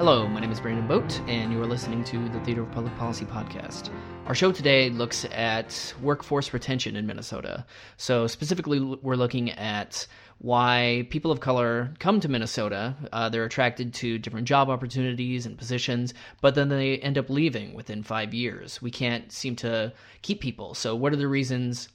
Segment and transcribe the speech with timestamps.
[0.00, 2.96] Hello, my name is Brandon Boat, and you are listening to the Theater of Public
[2.96, 3.90] Policy podcast.
[4.24, 7.66] Our show today looks at workforce retention in Minnesota.
[7.98, 10.06] So, specifically, we're looking at
[10.38, 12.96] why people of color come to Minnesota.
[13.12, 17.74] Uh, they're attracted to different job opportunities and positions, but then they end up leaving
[17.74, 18.80] within five years.
[18.80, 20.72] We can't seem to keep people.
[20.72, 21.90] So, what are the reasons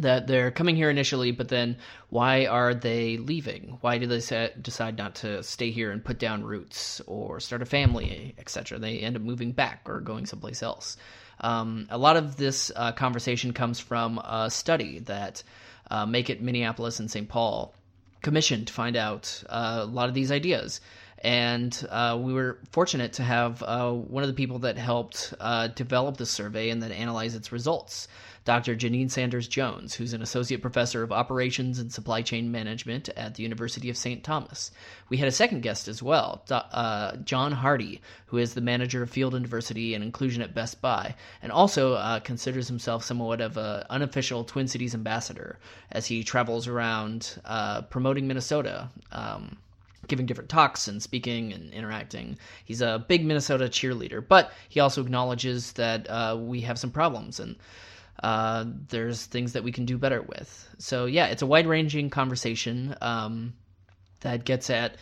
[0.00, 1.76] that they're coming here initially, but then
[2.08, 3.78] why are they leaving?
[3.80, 7.66] Why do they decide not to stay here and put down roots or start a
[7.66, 8.78] family, etc.?
[8.78, 10.96] They end up moving back or going someplace else.
[11.40, 15.42] Um, a lot of this uh, conversation comes from a study that
[15.90, 17.28] uh, Make It Minneapolis and St.
[17.28, 17.74] Paul
[18.22, 20.80] commissioned to find out uh, a lot of these ideas.
[21.20, 25.68] And uh, we were fortunate to have uh, one of the people that helped uh,
[25.68, 28.06] develop the survey and then analyze its results.
[28.48, 28.74] Dr.
[28.74, 33.42] Janine Sanders Jones, who's an associate professor of operations and supply chain management at the
[33.42, 34.24] University of St.
[34.24, 34.70] Thomas.
[35.10, 39.10] We had a second guest as well, uh, John Hardy, who is the manager of
[39.10, 43.58] field and diversity and inclusion at Best Buy, and also uh, considers himself somewhat of
[43.58, 45.58] an unofficial Twin Cities ambassador
[45.92, 48.88] as he travels around uh, promoting Minnesota.
[49.12, 49.58] Um,
[50.06, 52.38] giving different talks and speaking and interacting.
[52.64, 57.38] He's a big Minnesota cheerleader, but he also acknowledges that uh, we have some problems
[57.40, 57.56] and
[58.22, 60.68] uh, there's things that we can do better with.
[60.78, 63.54] So yeah, it's a wide ranging conversation um,
[64.20, 64.96] that gets at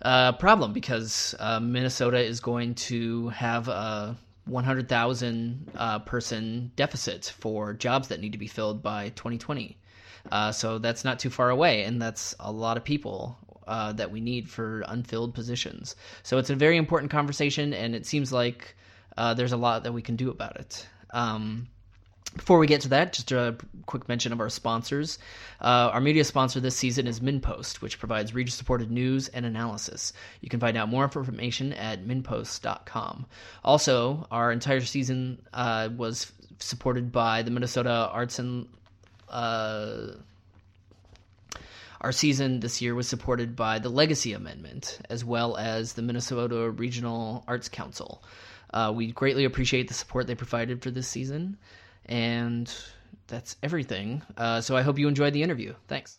[0.00, 7.72] a problem because uh, Minnesota is going to have a 100,000 uh, person deficit for
[7.72, 9.78] jobs that need to be filled by 2020.
[10.30, 14.10] Uh, so that's not too far away, and that's a lot of people uh, that
[14.10, 15.96] we need for unfilled positions.
[16.22, 18.76] So it's a very important conversation, and it seems like
[19.16, 20.86] uh, there's a lot that we can do about it.
[21.10, 21.68] Um,
[22.36, 23.56] before we get to that, just a
[23.86, 25.18] quick mention of our sponsors.
[25.60, 30.12] Uh, our media sponsor this season is MinnPost, which provides reader supported news and analysis.
[30.40, 33.26] You can find out more information at minnpost.com.
[33.64, 38.68] Also, our entire season uh, was supported by the Minnesota Arts and.
[39.28, 40.14] Uh,
[42.02, 46.68] our season this year was supported by the Legacy Amendment, as well as the Minnesota
[46.68, 48.24] Regional Arts Council.
[48.74, 51.56] Uh, we greatly appreciate the support they provided for this season.
[52.06, 52.72] And
[53.26, 54.22] that's everything.
[54.36, 55.74] Uh, so I hope you enjoyed the interview.
[55.88, 56.18] Thanks.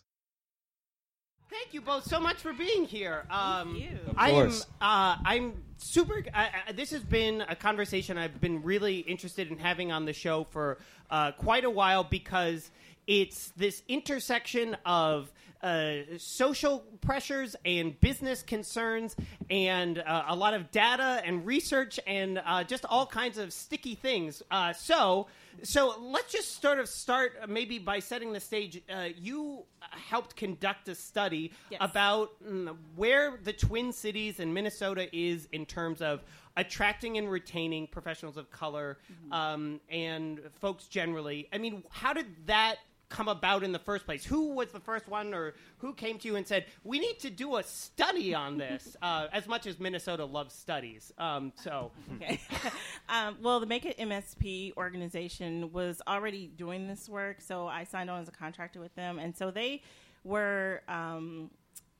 [1.50, 3.26] Thank you both so much for being here.
[3.30, 3.98] Um, Thank you.
[4.16, 4.34] I am.
[4.34, 4.66] course.
[4.80, 6.24] Uh, I'm super.
[6.34, 10.12] I, I, this has been a conversation I've been really interested in having on the
[10.12, 10.78] show for
[11.10, 12.70] uh, quite a while because
[13.06, 15.32] it's this intersection of
[15.64, 19.16] uh, social pressures and business concerns
[19.48, 23.94] and uh, a lot of data and research and uh, just all kinds of sticky
[23.94, 24.42] things.
[24.50, 25.26] Uh, so,
[25.62, 28.82] so let's just sort of start uh, maybe by setting the stage.
[28.92, 31.78] Uh, you helped conduct a study Yes.
[31.80, 36.22] about mm, where the Twin Cities and Minnesota is in terms of
[36.56, 38.98] attracting and retaining professionals of color
[39.32, 41.48] um, and folks generally.
[41.52, 42.76] I mean, how did that
[43.08, 44.24] come about in the first place?
[44.24, 47.30] Who was the first one, or who came to you and said, "We need to
[47.30, 48.96] do a study on this"?
[49.02, 52.40] uh, as much as Minnesota loves studies, um, so Okay.
[53.08, 58.10] um, well, the Make It MSP organization was already doing this work, so I signed
[58.10, 59.82] on as a contractor with them, and so they
[60.24, 61.50] were um,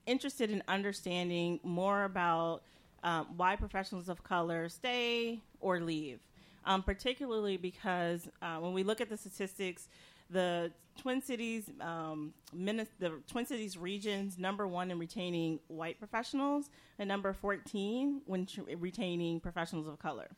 [0.07, 2.63] interested in understanding more about
[3.03, 6.21] um, why professionals of color stay or leave,
[6.65, 9.89] um, particularly because uh, when we look at the statistics,
[10.35, 16.69] the Twin Cities, um, the Twin Cities regions, number one in retaining white professionals,
[16.99, 20.29] and number fourteen when tr- retaining professionals of color.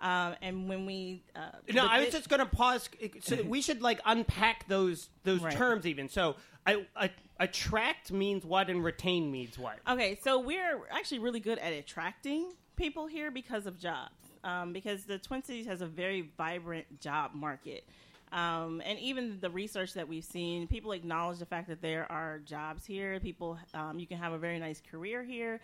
[0.00, 2.88] Um, and when we, uh, No, I was thi- just going to pause.
[3.20, 5.52] So we should like unpack those those Right.
[5.52, 6.08] terms even.
[6.08, 6.36] So,
[6.66, 9.78] I, I, attract means what, and retain means what.
[9.86, 14.14] Okay, so we're actually really good at attracting people here because of jobs.
[14.42, 17.84] Um, because the Twin Cities has a very vibrant job market.
[18.32, 22.38] Um, and even the research that we've seen, people acknowledge the fact that there are
[22.38, 23.18] jobs here.
[23.18, 25.60] People, um, you can have a very nice career here.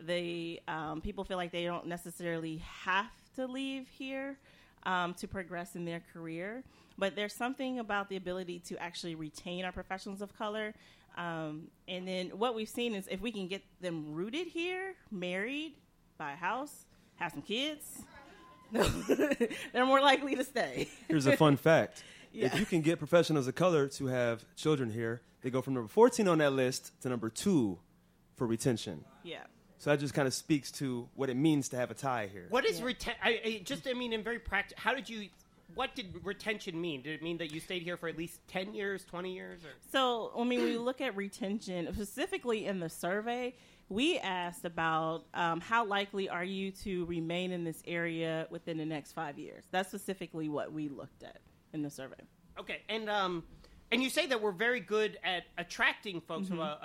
[0.00, 4.36] They, um, people feel like they don't necessarily have to leave here
[4.84, 6.62] um, to progress in their career.
[6.96, 10.74] But there's something about the ability to actually retain our professionals of color.
[11.16, 15.74] Um, and then what we've seen is if we can get them rooted here, married,
[16.18, 16.86] buy a house,
[17.16, 18.02] have some kids,
[18.72, 20.88] they're more likely to stay.
[21.08, 22.02] Here's a fun fact.
[22.36, 22.46] Yeah.
[22.46, 25.86] If you can get professionals of color to have children here, they go from number
[25.86, 27.78] 14 on that list to number two
[28.34, 29.04] for retention.
[29.22, 29.44] Yeah.
[29.78, 32.46] So that just kind of speaks to what it means to have a tie here.
[32.48, 32.86] What is Yeah.
[32.86, 33.14] retain?
[33.22, 35.28] I, I just, I mean, in very practical, how did you?
[35.74, 37.02] what did retention mean?
[37.02, 39.64] Did it mean that you stayed here for at least ten years, twenty years?
[39.64, 39.70] Or?
[39.92, 43.54] So, I mean, we look at retention specifically in the survey.
[43.88, 48.84] We asked about um, how likely are you to remain in this area within the
[48.86, 49.64] next five years.
[49.70, 51.40] That's specifically what we looked at
[51.72, 52.16] in the survey.
[52.58, 53.44] Okay, and um,
[53.92, 56.60] and you say that we're very good at attracting folks, Mm-hmm.
[56.60, 56.76] uh,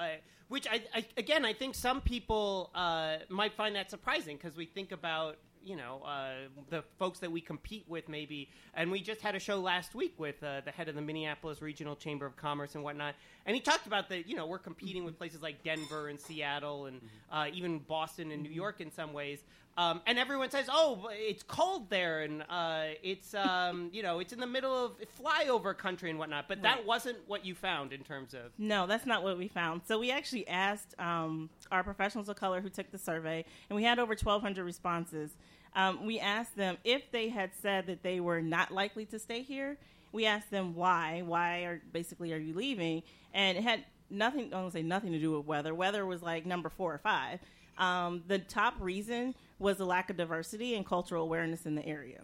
[0.50, 4.66] which I, I again I think some people uh, might find that surprising because we
[4.66, 5.38] think about
[5.70, 6.32] you know uh,
[6.70, 10.16] the folks that we compete with maybe, and we just had a show last week
[10.18, 13.14] with uh, the head of the Minneapolis Regional Chamber of Commerce and whatnot,
[13.46, 16.88] and he talked about that you know we're competing with places like Denver and Seattle
[16.88, 17.00] and
[17.32, 19.40] uh, even Boston and New York in some ways.
[19.80, 24.34] Um, and everyone says, "Oh, it's cold there, and uh, it's um, you know it's
[24.34, 28.04] in the middle of flyover country and whatnot." But that wasn't what you found in
[28.04, 28.52] terms of.
[28.58, 29.82] No, that's not what we found.
[29.88, 33.84] So we actually asked um, our professionals of color who took the survey, and we
[33.84, 35.32] had over 1,200 responses.
[35.76, 39.42] Um, we asked them if they had said that they were not likely to stay
[39.42, 39.78] here.
[40.12, 41.22] We asked them why.
[41.26, 43.04] Why are basically are you leaving?
[43.34, 44.48] And it had nothing.
[44.54, 45.74] I don't say nothing to do with weather.
[45.76, 47.40] Weather was like number four or five.
[47.78, 52.22] Um, the top reason was the lack of diversity and cultural awareness in the area.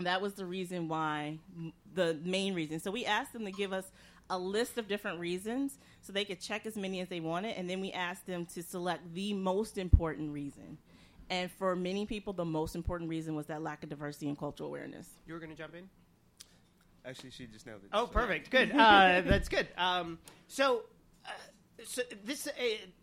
[0.00, 1.38] That was the reason why,
[1.94, 2.80] the main reason.
[2.80, 3.84] So we asked them to give us
[4.28, 7.68] a list of different reasons so they could check as many as they wanted, and
[7.68, 10.78] then we asked them to select the most important reason.
[11.30, 14.68] And for many people, the most important reason was that lack of diversity and cultural
[14.68, 15.08] awareness.
[15.26, 15.88] You were going to jump in.
[17.06, 17.90] Actually, she just nailed it.
[17.92, 18.50] Oh, perfect.
[18.50, 18.72] Good.
[18.72, 19.68] Uh, that's good.
[19.76, 20.18] Um,
[20.48, 20.82] so,
[21.26, 21.30] uh,
[21.84, 22.50] so this uh,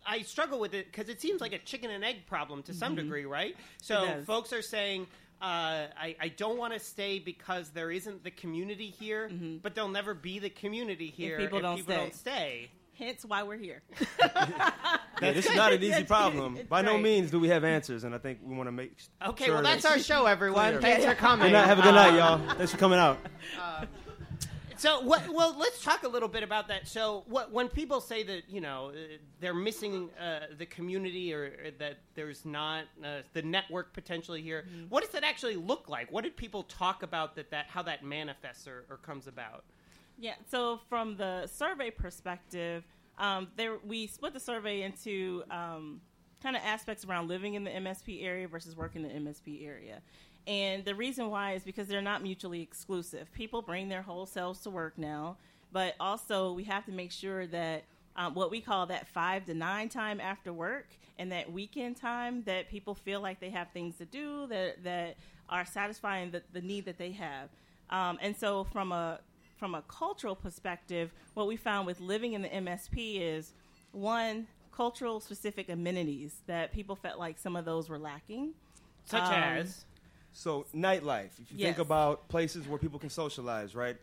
[0.06, 2.94] I struggle with it because it seems like a chicken and egg problem to some
[2.96, 3.56] degree, right?
[3.80, 4.10] So, Mm-hmm.
[4.10, 4.24] It does.
[4.26, 5.06] folks are saying.
[5.40, 9.28] Uh, I, I don't want to stay because there isn't the community here,
[9.60, 11.42] but there'll never be the community here Mm-hmm.
[11.44, 12.00] people don't people stay.
[12.00, 12.70] don't stay.
[13.02, 13.82] Hence why we're here.
[15.20, 16.56] Yeah, this is not an easy problem.
[16.56, 16.68] good.
[16.68, 17.02] By no Right.
[17.02, 18.96] means do we have answers, and I think we want to make.
[19.24, 20.70] Okay, sure well that's that- our show, everyone.
[20.70, 20.80] Clear.
[20.80, 21.46] Thanks for coming.
[21.46, 21.66] Good night.
[21.66, 22.54] Have a good Uh, night, y'all.
[22.56, 23.18] Thanks for coming out.
[24.78, 26.88] So, what, well, let's talk a little bit about that.
[26.88, 31.44] So, what, when people say that you know uh, they're missing uh, the community or,
[31.66, 36.10] or that there's not uh, the network potentially here, what does that actually look like?
[36.10, 39.62] What did people talk about that, that how that manifests or, or comes about?
[40.22, 40.34] Yeah.
[40.48, 42.84] So from the survey perspective,
[43.18, 46.00] um, there we split the survey into um,
[46.40, 50.00] kind of aspects around living in the MSP area versus working in the MSP area.
[50.46, 53.32] And the reason why is because they're not mutually exclusive.
[53.32, 55.38] People bring their whole selves to work now,
[55.72, 57.82] but also we have to make sure that
[58.14, 60.86] um, what we call that five to nine time after work
[61.18, 65.16] and that weekend time that people feel like they have things to do that that
[65.48, 67.48] are satisfying the, the need that they have.
[67.90, 69.18] Um, and so from a
[69.62, 73.52] from a cultural perspective, what we found with living in the MSP is
[73.92, 78.54] one cultural specific amenities that people felt like some of those were lacking.
[79.04, 79.84] Such Um, as
[80.32, 81.38] So nightlife.
[81.40, 81.76] If you Yes.
[81.76, 83.96] think about places where people can socialize, right?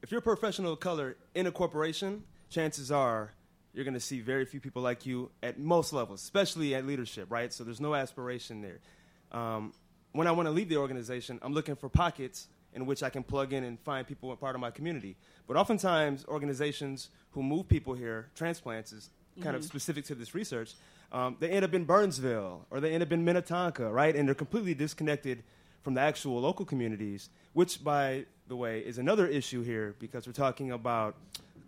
[0.00, 3.34] If you're a professional of color in a corporation, chances are
[3.74, 7.30] you're going to see very few people like you at most levels, especially at leadership,
[7.30, 7.52] right?
[7.52, 8.80] So there's no aspiration there.
[9.30, 9.74] Um,
[10.12, 13.22] when I want to leave the organization, I'm looking for pockets in which I can
[13.22, 15.16] plug in and find people part of my community.
[15.46, 19.10] But oftentimes, organizations who move people here, transplants is
[19.42, 20.74] kind of specific to this research,
[21.12, 24.14] um, they end up in Burnsville or they end up in Minnetonka, right?
[24.14, 25.42] And they're completely disconnected
[25.82, 30.32] from the actual local communities, which, by the way, is another issue here because we're
[30.32, 31.16] talking about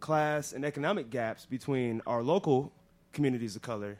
[0.00, 2.72] class and economic gaps between our local
[3.12, 3.98] communities of color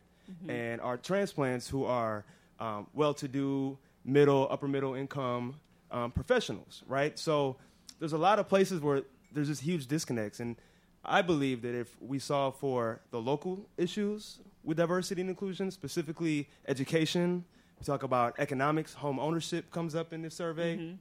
[0.48, 2.24] and our transplants who are
[2.60, 5.54] um, well-to-do, middle, upper middle income
[5.92, 7.16] um, professionals, right?
[7.18, 7.56] So
[8.00, 10.56] there's a lot of places where there's just huge disconnects, and
[11.04, 16.48] I believe that if we solve for the local issues with diversity and inclusion, specifically
[16.66, 17.44] education,
[17.78, 20.96] we talk about economics, home ownership comes up in this survey.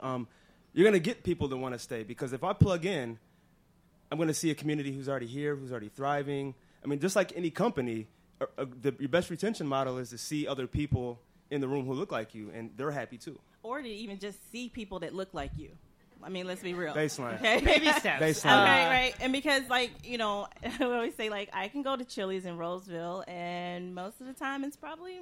[0.00, 0.28] Um,
[0.74, 3.18] you're going to get people that want to stay because if I plug in,
[4.10, 6.54] I'm going to see a community who's already here, who's already thriving.
[6.84, 8.08] I mean, just like any company,
[8.40, 11.86] uh, uh, the, your best retention model is to see other people in the room
[11.86, 13.38] who look like you, and they're happy too.
[13.62, 15.70] Or to even just see people that look like you.
[16.24, 16.94] I mean, let's be real.
[16.94, 17.34] Baseline.
[17.36, 17.60] Okay.
[17.64, 18.22] baby steps.
[18.22, 18.64] Baseline.
[18.64, 19.14] Right, right.
[19.20, 20.46] And because, like, you know,
[20.80, 24.32] we always say, like, I can go to Chili's in Roseville, and most of the
[24.32, 25.20] time it's probably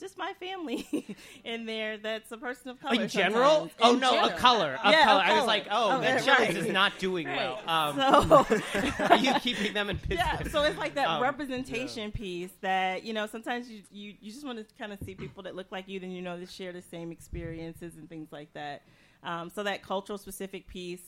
[0.00, 3.02] just my family in there that's a person of color.
[3.02, 3.50] In general?
[3.70, 3.72] sometimes.
[3.80, 4.30] Oh In no, general.
[4.30, 4.78] a color.
[4.82, 5.22] A Yeah, a color.
[5.24, 6.56] I was like, oh, Oh, that right.
[6.56, 7.36] Is not doing Right.
[7.36, 7.60] well.
[7.66, 8.46] Um, So,
[9.10, 10.18] are you keeping them in business?
[10.18, 14.32] yeah, so it's like that Um, representation piece that you know sometimes you, you you
[14.32, 16.50] just want to kind of see people that look like you, then you know that
[16.50, 18.82] share the same experiences and things like that.
[19.22, 21.00] Um, so that cultural specific piece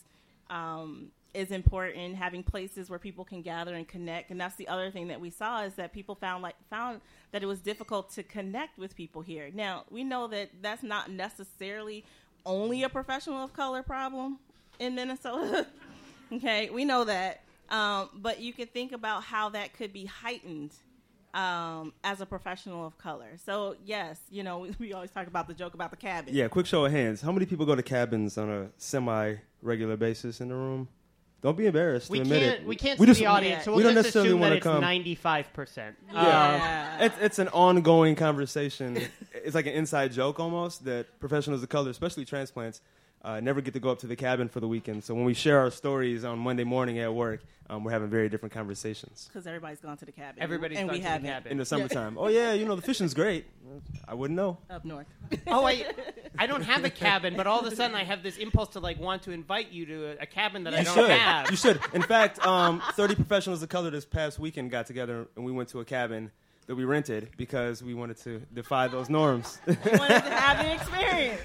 [0.48, 2.16] um, is important.
[2.16, 5.30] Having places where people can gather and connect, and that's the other thing that we
[5.30, 7.00] saw is that people found like found
[7.32, 9.50] that it was difficult to connect with people here.
[9.52, 12.04] Now we know that that's not necessarily
[12.44, 14.38] only a professional of color problem
[14.78, 15.66] in Minnesota.
[16.32, 17.42] okay, we know that.
[17.68, 20.72] Um, but you can think about how that could be heightened
[21.34, 23.36] um, as a professional of color.
[23.44, 26.34] So yes, you know we, we always talk about the joke about the cabin.
[26.34, 27.20] Yeah, quick show of hands.
[27.20, 30.88] How many people go to cabins on a semi regular basis in the room?
[31.42, 32.60] Don't be embarrassed We to admit can't.
[32.62, 32.66] it.
[32.66, 34.50] We can't we see just, the audience, so we we'll don't just necessarily assume want
[34.54, 34.80] that to come.
[34.80, 35.96] ninety-five percent.
[36.12, 37.04] Yeah.
[37.04, 38.98] it's it's an ongoing conversation.
[39.32, 42.80] it's like an inside joke almost that professionals of color, especially transplants,
[43.22, 45.04] uh, never get to go up to the cabin for the weekend.
[45.04, 48.28] So when we share our stories on Monday morning at work, um, we're having very
[48.28, 50.40] different conversations because everybody's gone to the cabin.
[50.40, 51.52] Everybody's and gone we to the haven't cabin.
[51.52, 52.16] in the summertime.
[52.20, 53.46] oh yeah, you know the fishing's great.
[54.06, 54.58] I wouldn't know.
[54.70, 55.06] up north.
[55.48, 55.84] oh, I,
[56.38, 58.80] I don't have a cabin, but all of a sudden I have this impulse to
[58.80, 61.10] like want to invite you to a, a cabin that I don't should.
[61.10, 61.50] have.
[61.50, 61.80] You should.
[61.92, 65.70] In fact, um, 30 professionals of color this past weekend got together and we went
[65.70, 66.30] to a cabin
[66.66, 69.58] that we rented because we wanted to defy those norms.
[69.66, 71.40] We wanted to have the experience.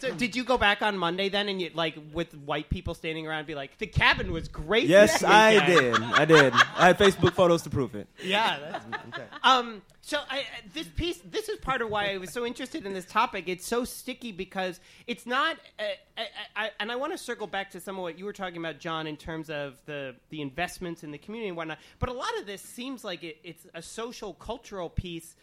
[0.00, 3.26] So, did you go back on Monday then, and you like with white people standing
[3.26, 4.86] around, and be like, the cabin was great.
[4.88, 5.94] yes, I did.
[6.02, 6.52] I did.
[6.52, 8.06] I had Facebook photos to prove it.
[8.22, 8.58] Yeah.
[8.58, 9.24] That's, Okay.
[9.42, 9.82] um.
[10.00, 13.04] So I, this piece, this is part of why I was so interested in this
[13.04, 13.46] topic.
[13.46, 15.56] It's so sticky because it's not.
[15.78, 15.82] Uh,
[16.16, 16.24] I,
[16.64, 18.78] I, and I want to circle back to some of what you were talking about,
[18.78, 21.78] John, in terms of the the investments in the community and whatnot.
[21.98, 25.36] But a lot of this seems like it, it's a social cultural piece,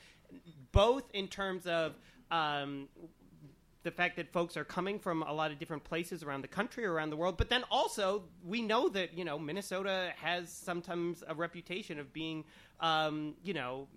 [0.72, 1.94] both in terms of.
[2.32, 2.88] Um,
[3.86, 6.84] the fact that folks are coming from a lot of different places around the country
[6.84, 11.24] or around the world, but then also we know that you know Minnesota has sometimes
[11.26, 12.44] a reputation of being,
[12.82, 13.88] um, you know,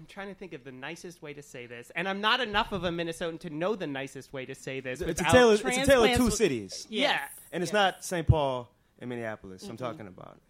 [0.00, 2.72] I'm trying to think of the nicest way to say this, and I'm not enough
[2.72, 5.00] of a Minnesotan to know the nicest way to say this.
[5.00, 5.50] It's a tale.
[5.50, 7.20] Of, it's a tale of two transplants- cities, Yeah.
[7.52, 7.74] and it's Yes.
[7.74, 8.26] not St.
[8.26, 8.68] Paul
[8.98, 9.62] and Minneapolis.
[9.68, 10.40] I'm talking about.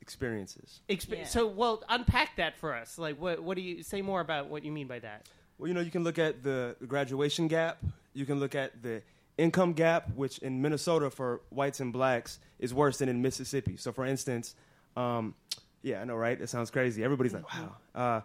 [0.00, 0.80] Experiences.
[0.88, 1.24] Exp- Yeah.
[1.24, 2.96] So, well, unpack that for us.
[2.98, 5.28] Like, what what do you say more about what you mean by that?
[5.58, 7.78] Well, you know, you can look at the, the graduation gap.
[8.12, 9.02] You can look at the
[9.38, 13.76] income gap, which in Minnesota for whites and blacks is worse than in Mississippi.
[13.76, 14.54] So, for instance,
[14.96, 15.34] um,
[15.82, 16.40] yeah, I know, right?
[16.40, 17.04] It sounds crazy.
[17.04, 17.76] Everybody's like, wow.
[17.94, 18.20] Uh,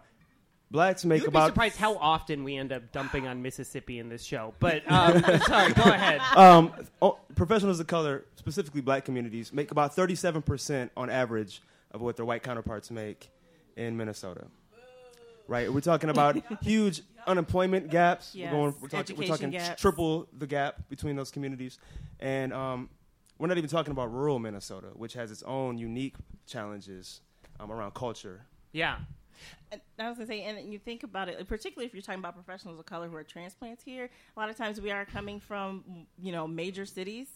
[0.70, 4.08] blacks make You'd about be surprised how often we end up dumping on Mississippi in
[4.08, 4.54] this show.
[4.60, 6.20] But um, sorry, go ahead.
[6.36, 6.72] um,
[7.02, 12.24] oh, professionals of color, specifically black communities, make about 37% on average of what their
[12.24, 13.30] white counterparts make
[13.76, 14.46] in Minnesota.
[15.50, 15.72] Right?
[15.72, 18.36] We're talking about huge unemployment gaps.
[18.36, 19.80] Yes, We're, going, we're, talking, we're talking gaps.
[19.80, 21.80] triple the gap between those communities.
[22.20, 22.88] And um,
[23.36, 26.14] we're not even talking about rural Minnesota, which has its own unique
[26.46, 27.22] challenges
[27.58, 28.42] um, around culture.
[28.70, 28.98] Yeah.
[29.72, 32.34] And I was gonna say, and you think about it, particularly if you're talking about
[32.34, 34.08] professionals of color who are transplants here.
[34.36, 37.26] A lot of times we are coming from, you know, major cities,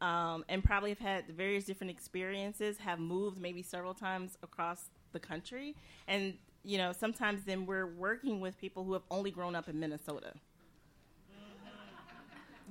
[0.00, 5.20] um, and probably have had various different experiences, have moved maybe several times across the
[5.20, 5.76] country,
[6.08, 6.34] and
[6.64, 10.32] you know, sometimes then we're working with people who have only grown up in Minnesota.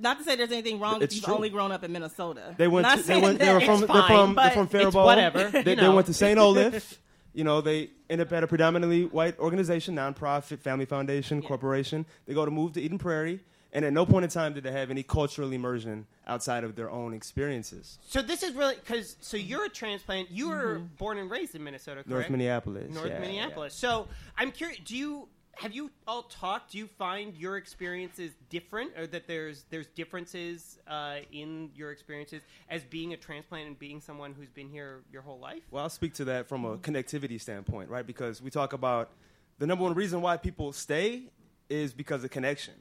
[0.01, 1.36] Not to say there's anything wrong It's if you've true.
[1.36, 2.55] only grown up in Minnesota.
[2.58, 2.88] They went.
[2.88, 3.38] To, they went.
[3.39, 3.84] They were from.
[3.84, 4.36] It's They're fine, from.
[4.36, 5.05] They're from Faribault.
[5.05, 6.39] whatever, They, they went to St.
[6.46, 7.00] Olaf.
[7.34, 12.05] You know, they end up at a predominantly white organization, nonprofit, family foundation, corporation.
[12.25, 14.71] They go to move to Eden Prairie, and at no point in time did they
[14.71, 17.99] have any cultural immersion outside of their own experiences.
[18.07, 20.31] So this is really because so you're a transplant.
[20.31, 22.09] You were born and raised in Minnesota, correct?
[22.09, 22.93] North Minneapolis.
[22.93, 23.73] North yeah, Minneapolis.
[23.73, 24.07] So
[24.38, 24.79] I'm curious.
[24.85, 25.27] Do you
[25.59, 26.71] have you all talked?
[26.71, 32.41] Do you find your experiences different, or that there's there's differences uh, in your experiences
[32.69, 35.61] as being a transplant and being someone who's been here your whole life?
[35.69, 38.07] Well, I'll speak to that from a connectivity standpoint, right?
[38.07, 39.11] Because we talk about
[39.59, 41.23] the number one reason why people stay
[41.69, 42.73] is because of connection.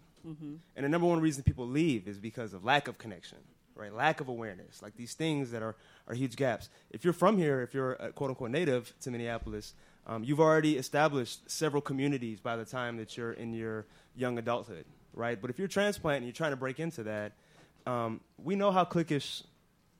[0.77, 3.39] And the number one reason people leave is because of lack of connection,
[3.75, 3.93] right?
[3.93, 4.83] Lack of awareness.
[4.83, 6.69] Like these things that are, are huge gaps.
[6.91, 9.75] If you're from here, if you're a quote unquote native to Minneapolis,
[10.07, 14.87] um, you've already established several communities by the time that you're in your young adulthood,
[15.13, 15.41] right?
[15.41, 17.33] But if you're transplant and you're trying to break into that,
[17.87, 19.45] um, we know how cliquish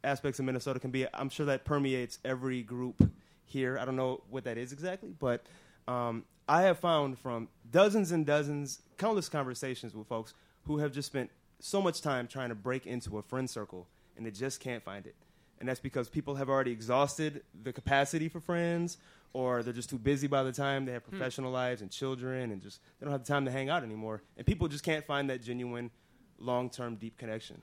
[0.05, 1.07] aspects of Minnesota can be.
[1.13, 3.11] I'm sure that permeates every group
[3.45, 3.79] here.
[3.79, 5.45] I don't know what that is exactly, but
[5.89, 10.35] um, I have found from dozens and dozens, countless conversations with folks
[10.67, 11.31] who have just spent
[11.61, 15.07] so much time trying to break into a friend circle and they just can't find
[15.07, 15.15] it.
[15.61, 18.99] And that's because people have already exhausted the capacity for friends,
[19.33, 22.63] or they're just too busy by the time they have professional lives and children, and
[22.63, 24.23] just they don't have the time to hang out anymore.
[24.37, 25.91] And people just can't find that genuine,
[26.39, 27.61] long term, deep connection.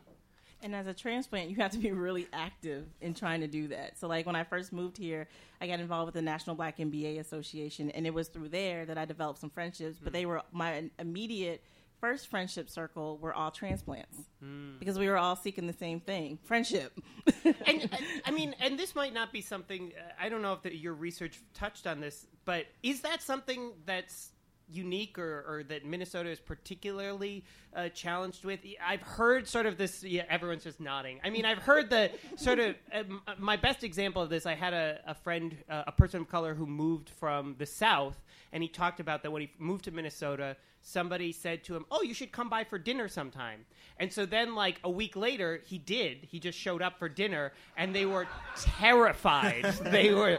[0.66, 4.00] And as a transplant, you have to be really active in trying to do that.
[4.00, 5.28] So, like when I first moved here,
[5.62, 8.98] I got involved with the National Black MBA Association, and it was through there that
[8.98, 10.00] I developed some friendships.
[10.04, 10.30] But they hmm.
[10.30, 11.64] were my immediate
[12.02, 14.78] first friendship circle were all transplants hmm.
[14.80, 17.00] because we were all seeking the same thing friendship.
[17.46, 17.90] and, and
[18.26, 19.94] I mean, and this might not be something.
[19.96, 23.72] Uh, I don't know if the, your research touched on this, but is that something
[23.86, 24.32] that's
[24.70, 27.44] unique or, or that Minnesota is particularly
[27.76, 28.60] uh, challenged with?
[28.86, 30.04] I've heard sort of this.
[30.04, 31.20] Yeah, everyone's just nodding.
[31.24, 34.46] I mean, I've heard the sort of um, my best example of this.
[34.46, 38.18] I had a, a friend, uh, a person of color, who moved from the South,
[38.52, 40.58] and he talked about that when he moved to Minnesota.
[40.82, 43.66] Somebody said to him, "Oh, you should come by for dinner sometime."
[43.98, 46.28] And so then, like a week later, he did.
[46.30, 49.64] He just showed up for dinner, and they were terrified.
[49.82, 50.38] they were,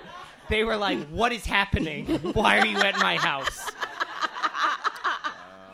[0.48, 2.06] they were like, "What is happening?
[2.32, 3.70] Why are you at my house?"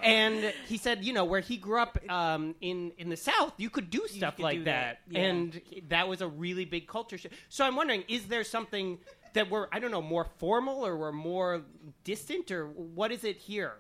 [0.02, 3.71] And he said, you know, where he grew up um, in in the South, you
[3.71, 5.21] could do stuff could like do that, that, yeah.
[5.21, 7.35] and that was a really big culture shift.
[7.49, 8.99] So I'm wondering, is there something
[9.35, 11.62] that we're I don't know more formal or we're more
[12.04, 13.75] distant or what is it here?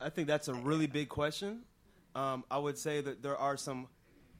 [0.00, 1.62] I think that's a really big question.
[2.14, 3.88] Um, I would say that there are some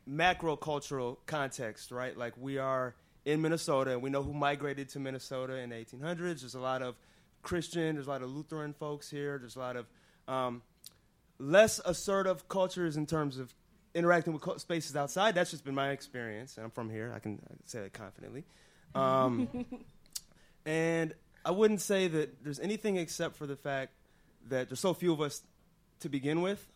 [0.07, 2.17] macro cultural context, right?
[2.17, 6.41] Like we are in Minnesota, and we know who migrated to Minnesota in the 1800s.
[6.41, 6.95] There's a lot of
[7.43, 9.39] Christian, there's a lot of Lutheran folks here.
[9.39, 9.87] There's a lot of
[10.29, 10.63] um,
[11.39, 13.55] less assertive cultures in terms of
[13.95, 15.35] interacting with co- spaces outside.
[15.35, 17.13] That's just been my experience, and I'm from here.
[17.15, 18.45] I can, I can say that confidently.
[18.95, 19.67] Um,
[20.67, 21.15] and
[21.45, 23.93] I wouldn't say that there's anything except for the fact
[24.49, 25.43] that there's so few of us
[26.01, 26.67] to begin with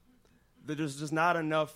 [0.66, 1.74] that there's just not enough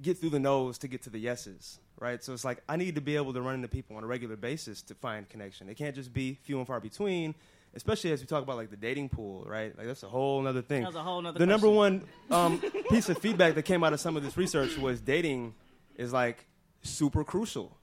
[0.00, 2.22] get through the noes to get to the yeses, right?
[2.22, 4.36] So it's like I need to be able to run into people on a regular
[4.36, 5.68] basis to find connection.
[5.68, 7.34] It can't just be few and far between,
[7.74, 9.76] especially as we talk about like the dating pool, right?
[9.76, 10.82] Like that's a whole other thing.
[10.82, 13.92] That was a whole nother The number one um, piece of feedback that came out
[13.92, 15.54] of some of this research was dating
[15.96, 16.46] is like
[16.82, 17.76] super crucial,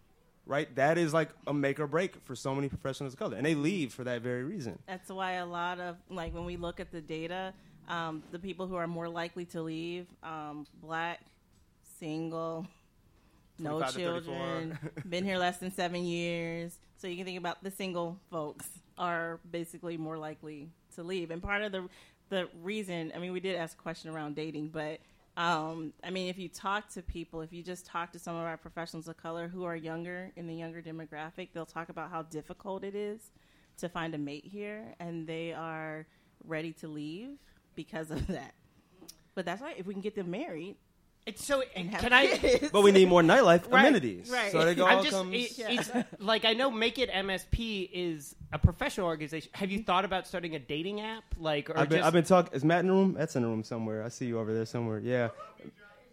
[0.46, 0.74] right?
[0.76, 3.56] That is like a make or break for so many professionals of color, and they
[3.56, 4.80] leave for that very reason.
[4.88, 7.54] That's why a lot of like when we look at the data,
[7.88, 11.20] um, the people who are more likely to leave, um, black,
[12.00, 12.68] single,
[13.62, 14.34] no 25 to 34.
[14.36, 16.78] children, been here less than seven years.
[16.98, 21.32] So you can think about the single folks are basically more likely to leave.
[21.32, 21.88] And part of the
[22.30, 25.00] the reason, I mean, we did ask a question around dating, but
[25.38, 28.44] um, I mean, if you talk to people, if you just talk to some of
[28.44, 32.22] our professionals of color who are younger in the younger demographic, they'll talk about how
[32.24, 33.32] difficult it is
[33.78, 36.06] to find a mate here, and they are
[36.46, 37.38] ready to leave
[37.76, 38.54] because of that.
[39.36, 40.76] But that's why If we can get them married,
[41.26, 44.30] It's so and have can I kids- But we need more nightlife Right, amenities.
[44.32, 44.52] right.
[44.52, 45.34] So they go I'm all just comes.
[45.36, 45.68] it- Yeah.
[45.70, 49.52] it's like I know Make It MSP is a professional organization.
[49.54, 51.24] Have you thought about starting a dating app?
[51.40, 52.54] Like or I've been, just I've been talking.
[52.54, 53.14] Is Matt in the room?
[53.18, 54.04] That's in the room somewhere.
[54.04, 55.00] I see you over there somewhere.
[55.00, 55.30] Yeah.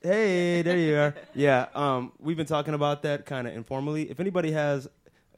[0.02, 1.14] Hey, there you are.
[1.34, 1.66] Yeah.
[1.74, 4.10] Um, we've been talking about that kind of informally.
[4.10, 4.88] If anybody has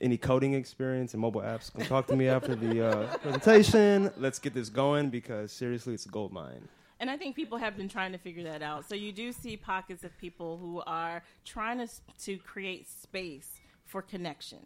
[0.00, 4.11] any coding experience in mobile apps, come talk to me after the uh, presentation.
[4.18, 6.68] Let's get this going because seriously, it's a gold mine.
[7.00, 8.86] And I think people have been trying to figure that out.
[8.86, 11.88] So you do see pockets of people who are trying to
[12.24, 13.48] to create space
[13.86, 14.58] for connection,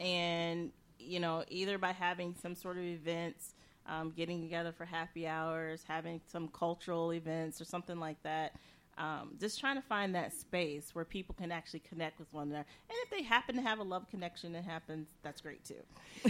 [0.00, 3.54] and you know, either by having some sort of events,
[3.86, 8.56] um, getting together for happy hours, having some cultural events or something like that.
[8.98, 12.66] Um, just trying to find that space where people can actually connect with one another.
[12.88, 15.82] And if they happen to have a love connection that happens, that's great too.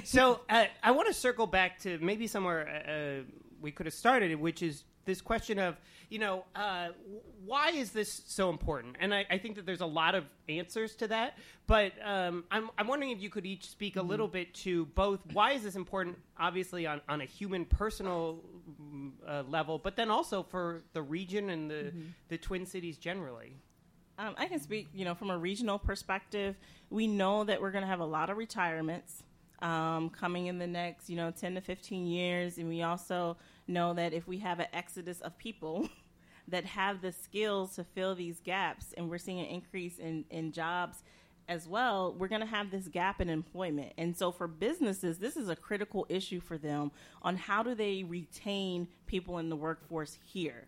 [0.05, 4.39] so uh, I want to circle back to maybe somewhere uh, we could have started,
[4.39, 5.77] which is this question of
[6.09, 6.89] you know uh,
[7.45, 8.97] why is this so important?
[9.01, 12.71] And I, I think that there's a lot of answers to that, but um, I'm,
[12.79, 15.77] I'm wondering if you could each speak a little bit to both why is this
[15.77, 18.41] important, obviously on, on a human personal
[19.27, 21.93] uh, level, but then also for the region and the
[22.29, 23.55] the Twin Cities generally.
[24.19, 26.55] Um, I can speak, you know, from a regional perspective.
[26.91, 29.23] We know that we're going to have a lot of retirements
[29.63, 32.59] um, coming in the next, you know, 10 to 15 years.
[32.59, 33.37] And we also
[33.71, 35.89] know that if we have an exodus of people
[36.49, 40.53] that have the skills to fill these gaps, and we're seeing an increase in, in
[40.53, 41.03] jobs
[41.49, 43.93] as well, we're going to have this gap in employment.
[43.99, 48.05] And so for businesses, this is a critical issue for them on how do they
[48.05, 50.67] retain people in the workforce here.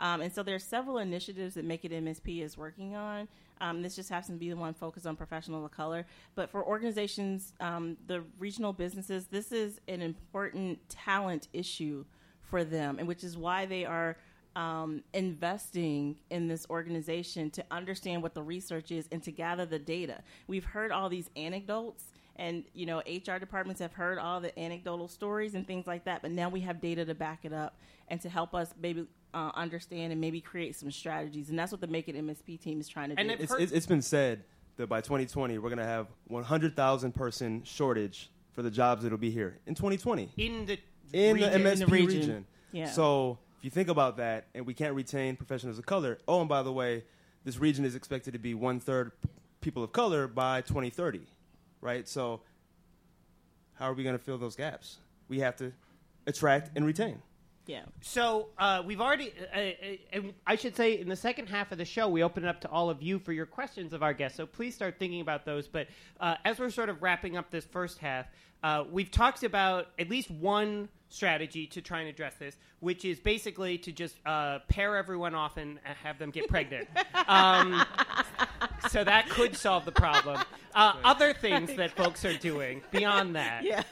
[0.00, 3.28] Um, and so there are several initiatives that Make It MSP is working on.
[3.60, 6.06] Um, this just happens to be the one focused on professional of color.
[6.34, 12.04] But for organizations, um, the regional businesses, this is an important talent issue
[12.48, 14.16] for them, and which is why they are
[14.54, 19.78] um, investing in this organization to understand what the research is and to gather the
[19.78, 20.22] data.
[20.46, 22.04] We've heard all these anecdotes
[22.36, 26.22] and you know hr departments have heard all the anecdotal stories and things like that
[26.22, 27.78] but now we have data to back it up
[28.08, 31.80] and to help us maybe uh, understand and maybe create some strategies and that's what
[31.80, 34.02] the make it msp team is trying to And do I've It's, it's, it's been
[34.02, 34.44] said
[34.76, 39.30] that by 2020 we're going to have 100,000 person shortage for the jobs that'll be
[39.30, 40.78] here in 2020 in the
[41.12, 41.62] in region.
[41.62, 42.20] the MSP the region.
[42.20, 42.46] region.
[42.72, 42.90] Yeah.
[42.90, 46.18] So if you think about that, and we can't retain professionals of color.
[46.28, 47.04] Oh, and by the way,
[47.44, 49.12] this region is expected to be one third
[49.60, 51.20] people of color by 2030,
[51.80, 52.08] right?
[52.08, 52.40] So
[53.74, 54.98] how are we going to fill those gaps?
[55.28, 55.72] We have to
[56.26, 57.22] attract and retain.
[57.66, 57.82] Yeah.
[58.00, 61.84] So uh, we've already, uh, uh, I should say, in the second half of the
[61.84, 64.36] show, we open it up to all of you for your questions of our guests.
[64.36, 65.66] So please start thinking about those.
[65.66, 65.88] But
[66.20, 68.26] uh, as we're sort of wrapping up this first half,
[68.62, 73.18] uh, we've talked about at least one strategy to try and address this, which is
[73.18, 76.88] basically to just uh, pair everyone off and uh, have them get pregnant.
[77.28, 77.84] um,
[78.88, 80.40] so that could solve the problem.
[80.74, 83.64] Uh, other things that folks are doing beyond that.
[83.64, 83.82] Yeah.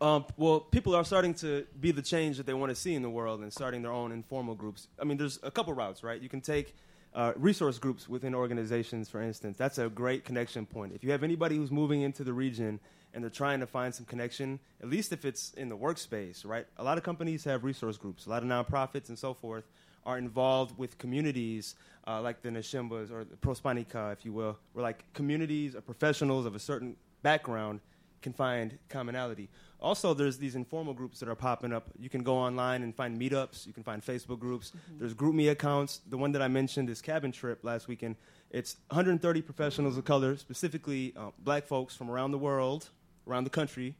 [0.00, 3.02] Um, well, people are starting to be the change that they want to see in
[3.02, 4.88] the world and starting their own informal groups.
[5.00, 6.20] I mean, there's a couple routes, right?
[6.20, 6.74] You can take
[7.14, 9.56] uh, resource groups within organizations, for instance.
[9.56, 10.92] That's a great connection point.
[10.94, 12.80] If you have anybody who's moving into the region
[13.14, 16.66] and they're trying to find some connection, at least if it's in the workspace, right?
[16.78, 18.26] A lot of companies have resource groups.
[18.26, 19.64] A lot of nonprofits and so forth
[20.04, 21.76] are involved with communities
[22.06, 26.44] uh, like the Nashimbas or the Prospanica, if you will, where like communities or professionals
[26.46, 27.80] of a certain background
[28.24, 29.48] can find commonality.
[29.80, 31.90] Also, there's these informal groups that are popping up.
[31.98, 33.66] You can go online and find meetups.
[33.66, 34.72] You can find Facebook groups.
[34.98, 36.00] There's GroupMe accounts.
[36.08, 38.16] The one that I mentioned is Cabin Trip last weekend.
[38.50, 42.88] It's 130 professionals of color, specifically uh, black folks from around the world,
[43.28, 43.94] around the country,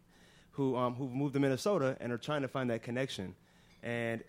[0.53, 3.35] who um, who've moved to Minnesota and are trying to find that connection.
[3.83, 4.25] And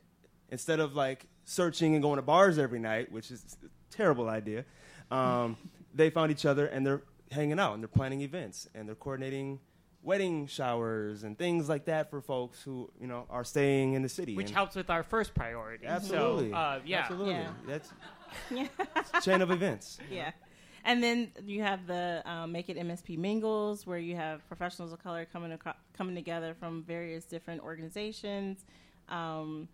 [0.49, 4.65] instead of like searching and going to bars every night, which is a terrible idea,
[5.09, 5.55] um,
[5.93, 9.59] they found each other and they're hanging out and they're planning events and they're coordinating
[10.05, 14.09] wedding showers and things like that for folks who you know are staying in the
[14.09, 14.35] city.
[14.35, 15.85] Which And- helps with our first priority.
[15.85, 16.51] Absolutely.
[16.51, 16.99] So, uh, yeah.
[16.99, 17.33] Absolutely.
[17.33, 17.51] Yeah.
[17.67, 17.91] That's
[18.51, 18.67] Yeah.
[19.21, 19.97] chain of events.
[20.11, 20.31] yeah.
[20.87, 25.01] And then you have the um, Make It MSP Mingles, where you have professionals of
[25.01, 28.65] color coming aco- coming together from various different organizations.
[29.09, 29.67] Um,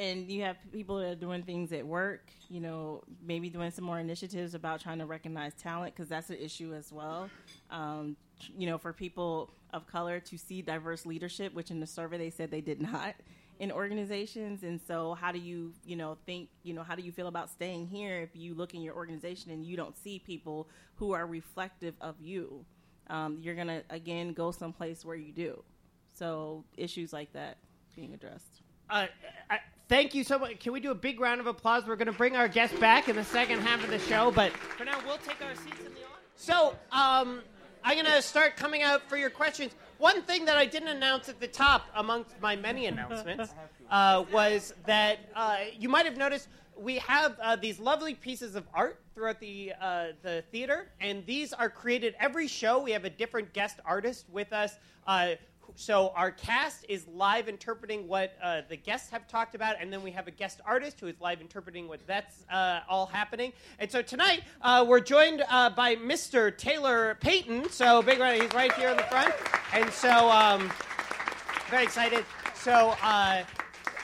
[0.00, 3.84] and you have people that are doing things at work, you know, maybe doing some
[3.84, 7.28] more initiatives about trying to recognize talent because that's an issue as well.
[7.70, 8.16] Um,
[8.56, 12.30] you know, for people of color to see diverse leadership, which in the survey they
[12.30, 13.14] said they did not
[13.58, 14.62] in organizations.
[14.62, 17.50] And so, how do you, you know, think, you know, how do you feel about
[17.50, 21.26] staying here if you look in your organization and you don't see people who are
[21.26, 22.64] reflective of you?
[23.10, 25.62] Um, you're going to, again, go someplace where you do.
[26.14, 27.58] So, issues like that
[27.94, 28.62] being addressed.
[28.88, 29.06] Uh,
[29.50, 29.58] I,
[29.90, 30.60] thank you so much.
[30.60, 31.84] Can we do a big round of applause?
[31.84, 34.52] We're going to bring our guest back in the second half of the show, but
[34.52, 36.06] for now, we'll take our seats in the audience.
[36.36, 37.40] So, um,
[37.82, 39.72] I'm going to start coming out for your questions.
[39.98, 43.52] One thing that I didn't announce at the top, amongst my many announcements,
[43.90, 46.48] uh, was that uh, you might have noticed
[46.78, 51.52] we have uh, these lovely pieces of art throughout the uh, the theater, and these
[51.52, 52.78] are created every show.
[52.78, 54.76] We have a different guest artist with us.
[55.06, 55.32] Uh,
[55.76, 60.02] so our cast is live interpreting what uh, the guests have talked about, and then
[60.02, 63.52] we have a guest artist who is live interpreting what that's uh, all happening.
[63.78, 66.56] And so tonight uh, we're joined uh, by Mr.
[66.56, 67.70] Taylor Payton.
[67.70, 69.34] So big round, he's right here in the front,
[69.72, 70.70] and so um,
[71.70, 72.24] very excited.
[72.54, 72.94] So.
[73.02, 73.44] Uh,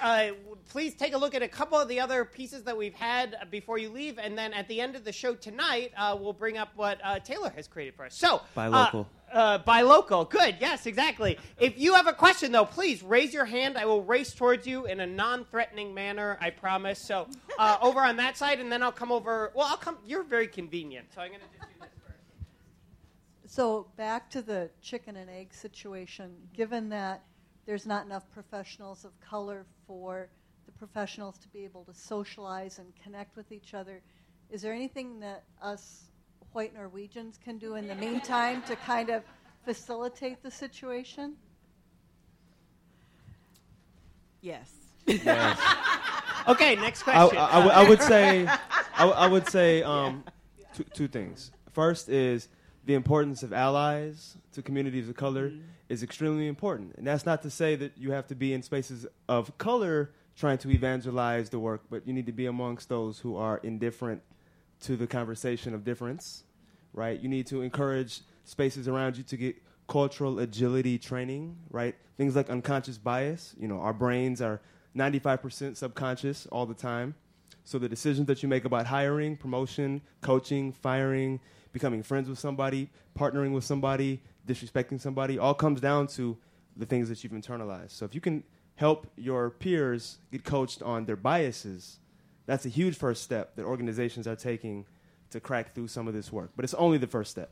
[0.03, 0.29] uh,
[0.69, 3.79] please take a look at a couple of the other pieces that we've had before
[3.79, 6.69] you leave, and then at the end of the show tonight, uh, we'll bring up
[6.77, 8.15] what uh, Taylor has created for us.
[8.15, 9.01] So, Buy uh, local.
[9.01, 10.25] Uh, buy local.
[10.25, 10.57] Good.
[10.61, 11.39] Yes, exactly.
[11.59, 13.77] If you have a question, though, please raise your hand.
[13.77, 16.39] I will race towards you in a non-threatening manner.
[16.41, 16.99] I promise.
[16.99, 19.53] So, uh, over on that side, and then I'll come over.
[19.55, 19.99] Well, I'll come.
[20.07, 23.55] You're very convenient, so I'm going to just do this first.
[23.55, 27.23] So back to the chicken and egg situation, given that
[27.65, 30.29] there's not enough professionals of color for
[30.67, 34.03] the professionals to be able to socialize and connect with each other,
[34.51, 36.11] is there anything that us
[36.57, 39.23] white Norwegians can do in the meantime to kind of
[39.67, 41.35] facilitate the situation?
[44.41, 44.73] Yes.
[46.49, 46.77] Okay.
[46.77, 47.37] Next question.
[47.37, 48.47] I- I would- say,
[48.97, 50.23] I, would- say um,
[50.77, 51.51] two, two things.
[51.73, 52.49] First is
[52.85, 55.51] the importance of allies to communities of color
[55.89, 59.09] is extremely important, and that's not to say that you have to be in spaces
[59.29, 63.37] of color trying to evangelize the work, but you need to be amongst those who
[63.37, 64.23] are indifferent
[64.81, 66.45] to the conversation of difference,
[66.93, 67.19] right?
[67.21, 69.57] You need to encourage spaces around you to get
[69.89, 71.95] cultural agility training, right?
[72.17, 73.55] Things like unconscious bias.
[73.59, 74.61] You know, our brains are
[74.97, 77.15] 95% subconscious all the time.
[77.65, 81.41] So the decisions that you make about hiring, promotion, coaching, firing,
[81.73, 86.37] becoming friends with somebody, partnering with somebody, disrespecting somebody, all comes down to
[86.77, 87.91] the things that you've internalized.
[87.91, 88.45] So if you can
[88.77, 91.99] help your peers get coached on their biases,
[92.47, 94.87] that's a huge first step that organizations are taking
[95.31, 96.51] to crack through some of this work.
[96.57, 97.51] But it's only the first step.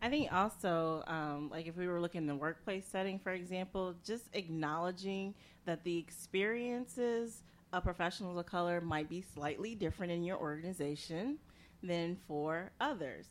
[0.00, 3.94] I think also, um, like if we were looking in the workplace setting, for example,
[4.04, 10.38] just acknowledging that the experiences of professionals of color might be slightly different in your
[10.38, 11.38] organization
[11.82, 13.26] than for others.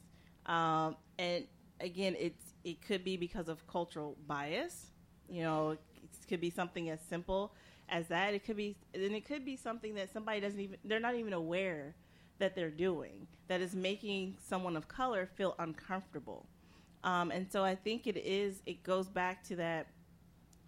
[0.45, 1.45] Um, and
[1.81, 4.91] again, it's it could be because of cultural bias.
[5.27, 5.79] You know, it
[6.29, 7.53] could be something as simple
[7.91, 8.33] as that.
[8.33, 11.33] It could be, and it could be something that somebody doesn't even, they're not even
[11.33, 11.93] aware
[12.39, 16.47] that they're doing that is making someone of color feel uncomfortable.
[17.03, 19.87] Um, and so I think it is, it goes back to that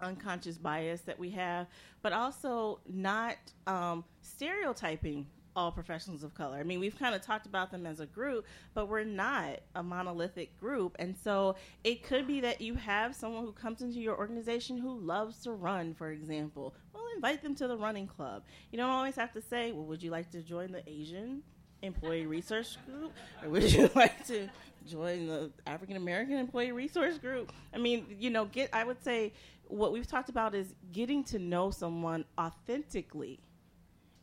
[0.01, 1.67] unconscious bias that we have,
[2.01, 6.57] but also not um, stereotyping all professionals of color.
[6.57, 9.83] I mean, we've kind of talked about them as a group, but we're not a
[9.83, 10.95] monolithic group.
[10.99, 14.99] And so it could be that you have someone who comes into your organization who
[14.99, 16.73] loves to run, for example.
[16.93, 18.43] Well, invite them to the running club.
[18.71, 21.43] You don't always have to say, well, would you like to join the Asian
[21.81, 23.13] employee resource group?
[23.43, 24.49] Or would you like to
[24.87, 27.51] join the African American employee resource group?
[27.73, 29.33] I mean, you know, get I would say
[29.67, 33.39] what we've talked about is getting to know someone authentically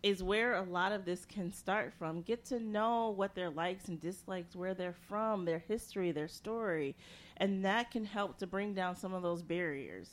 [0.02, 2.22] is where a lot of this can start from.
[2.22, 6.96] Get to know what their likes and dislikes, where they're from, their history, their story,
[7.36, 10.10] and that can help to bring down some of those barriers.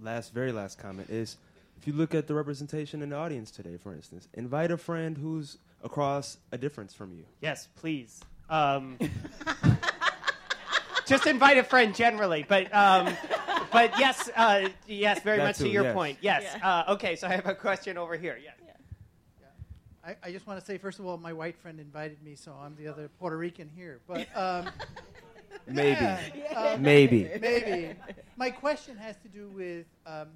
[0.00, 1.36] Last, very last comment is
[1.76, 5.16] if you look at the representation in the audience today, for instance, invite a friend
[5.18, 7.24] who's across a difference from you.
[7.40, 8.20] Yes, please.
[8.48, 8.98] Um,
[11.06, 13.14] just invite a friend generally, but um,
[13.72, 15.94] but yes, uh, yes, very That much to your yes.
[15.94, 16.18] point.
[16.20, 16.42] Yes.
[16.56, 16.84] Yeah.
[16.86, 18.38] Uh, okay, so I have a question over here.
[18.42, 18.54] Yes.
[20.04, 22.52] I, I just want to say, first of all, my white friend invited me, so
[22.60, 24.00] I'm the other Puerto Rican here.
[24.06, 24.68] But um,
[25.66, 26.00] Maybe.
[26.00, 27.30] yeah, um, Maybe.
[27.40, 27.94] maybe.
[28.36, 30.28] My question has to do with um,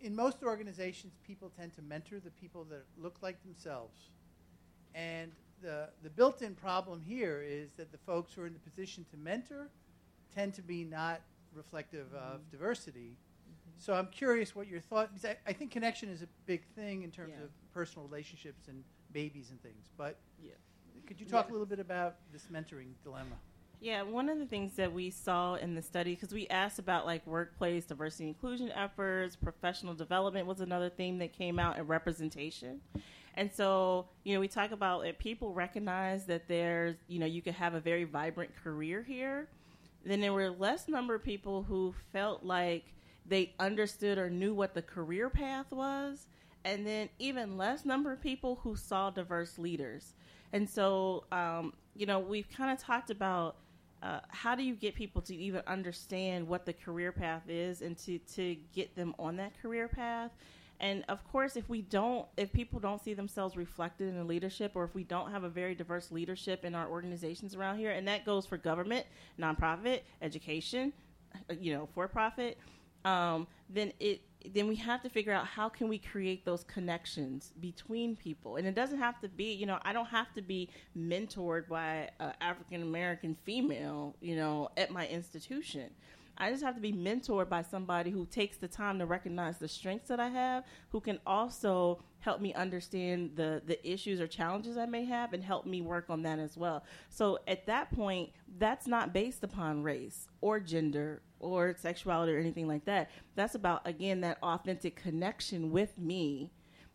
[0.00, 3.98] in most organizations, people tend to mentor the people that look like themselves.
[4.94, 8.58] And the, the built in problem here is that the folks who are in the
[8.58, 9.68] position to mentor
[10.34, 11.22] tend to be not
[11.54, 13.16] reflective of diversity.
[13.78, 17.02] So I'm curious what your thought because I, I think connection is a big thing
[17.02, 17.44] in terms Yeah.
[17.44, 18.82] of personal relationships and
[19.12, 19.90] babies and things.
[19.96, 20.52] But Yeah.
[21.06, 21.50] could you talk Yeah.
[21.50, 23.36] a little bit about this mentoring dilemma?
[23.80, 27.04] Yeah, one of the things that we saw in the study, because we asked about
[27.04, 31.86] like workplace diversity and inclusion efforts, professional development was another theme that came out, and
[31.88, 32.80] representation.
[33.34, 37.42] And so, you know, we talk about that people recognize that there's, you know, you
[37.42, 39.48] could have a very vibrant career here.
[40.06, 42.84] Then there were less number of people who felt like
[43.26, 46.26] they understood or knew what the career path was,
[46.64, 50.14] and then even less number of people who saw diverse leaders.
[50.52, 53.56] And so, um, you know, we've kind of talked about
[54.02, 57.96] uh, how do you get people to even understand what the career path is and
[57.98, 60.30] to, to get them on that career path.
[60.80, 64.72] And of course, if we don't, if people don't see themselves reflected in the leadership,
[64.74, 68.06] or if we don't have a very diverse leadership in our organizations around here, and
[68.08, 69.06] that goes for government,
[69.40, 70.92] nonprofit, education,
[71.34, 72.58] uh, you know, for profit,
[73.04, 77.52] um, then it then we have to figure out how can we create those connections
[77.60, 78.56] between people.
[78.56, 82.10] And it doesn't have to be you know i don't have to be mentored by
[82.20, 85.90] an african american female you know at my institution.
[86.36, 89.68] I just have to be mentored by somebody who takes the time to recognize the
[89.68, 94.76] strengths that i have who can also help me understand the the issues or challenges
[94.76, 96.84] i may have and help me work on that as well.
[97.08, 102.66] So at that point that's not based upon race or gender or sexuality or anything
[102.66, 103.10] like that.
[103.34, 106.50] That's about again that authentic connection with me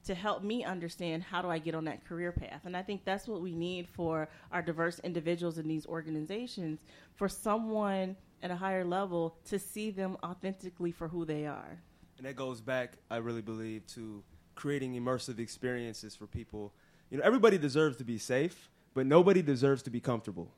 [0.05, 2.61] to help me understand how do I get on that career path.
[2.65, 6.79] And I think that's what we need for our diverse individuals in these organizations
[7.15, 11.81] for someone at a higher level to see them authentically for who they are.
[12.17, 14.23] And that goes back, I really believe, to
[14.55, 16.73] creating immersive experiences for people.
[17.09, 20.51] You know, everybody deserves to be safe, but nobody deserves to be comfortable.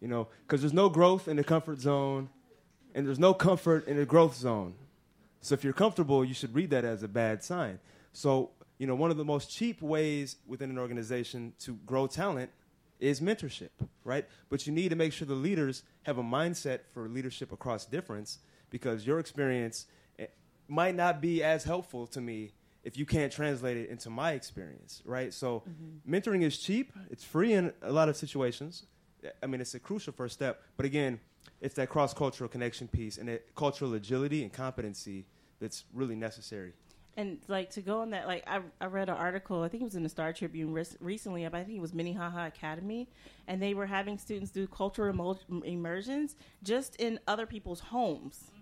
[0.00, 2.30] You know, because there's no growth in the comfort zone,
[2.94, 4.74] and there's no comfort in the growth zone.
[5.40, 7.78] So if you're comfortable, you should read that as a bad sign.
[8.12, 12.50] So, you know, one of the most cheap ways within an organization to grow talent
[12.98, 13.70] is mentorship,
[14.04, 14.26] right?
[14.48, 18.38] But you need to make sure the leaders have a mindset for leadership across difference
[18.68, 19.86] because your experience
[20.18, 20.26] eh,
[20.68, 22.52] might not be as helpful to me
[22.84, 25.34] if you can't translate it into my experience, right?
[25.34, 25.62] So
[26.08, 28.84] mentoring is cheap, it's free in a lot of situations.
[29.42, 31.20] I mean, it's a crucial first step, but again,
[31.60, 35.26] it's that cross-cultural connection piece and that cultural agility and competency
[35.60, 36.72] that's really necessary.
[37.16, 39.84] And like to go on that, like I, I read an article, I think it
[39.84, 43.08] was in the Star Tribune res- recently, I think it was Minnehaha Academy,
[43.46, 48.52] and they were having students do cultural immersions just in other people's homes.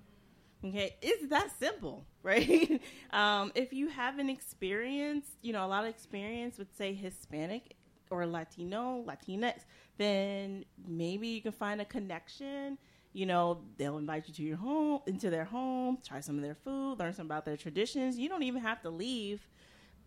[0.64, 2.80] Okay, it's that simple, right?
[3.12, 7.76] um, if you have an experience, you know, a lot of experience with, say, Hispanic
[8.10, 9.60] or Latino, Latinx,
[9.96, 12.78] then maybe you can find a connection.
[13.12, 16.54] You know, they'll invite you to your home, into their home, try some of their
[16.54, 18.18] food, learn some about their traditions.
[18.18, 19.48] You don't even have to leave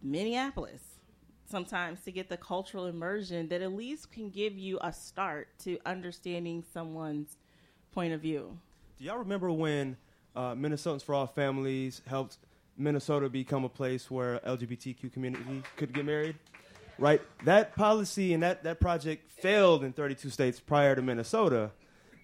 [0.01, 0.81] Minneapolis
[1.51, 5.77] sometimes to get the cultural immersion that at least can give you a start to
[5.85, 7.37] understanding someone's
[7.91, 8.57] point of view.
[8.97, 9.97] Do y'all remember when
[10.35, 12.37] uh, Minnesotans for All Families helped
[12.77, 16.35] Minnesota become a place where LGBTQ community could get married,
[17.01, 17.21] right?
[17.45, 21.71] That policy and that, that project failed in 32 states prior to Minnesota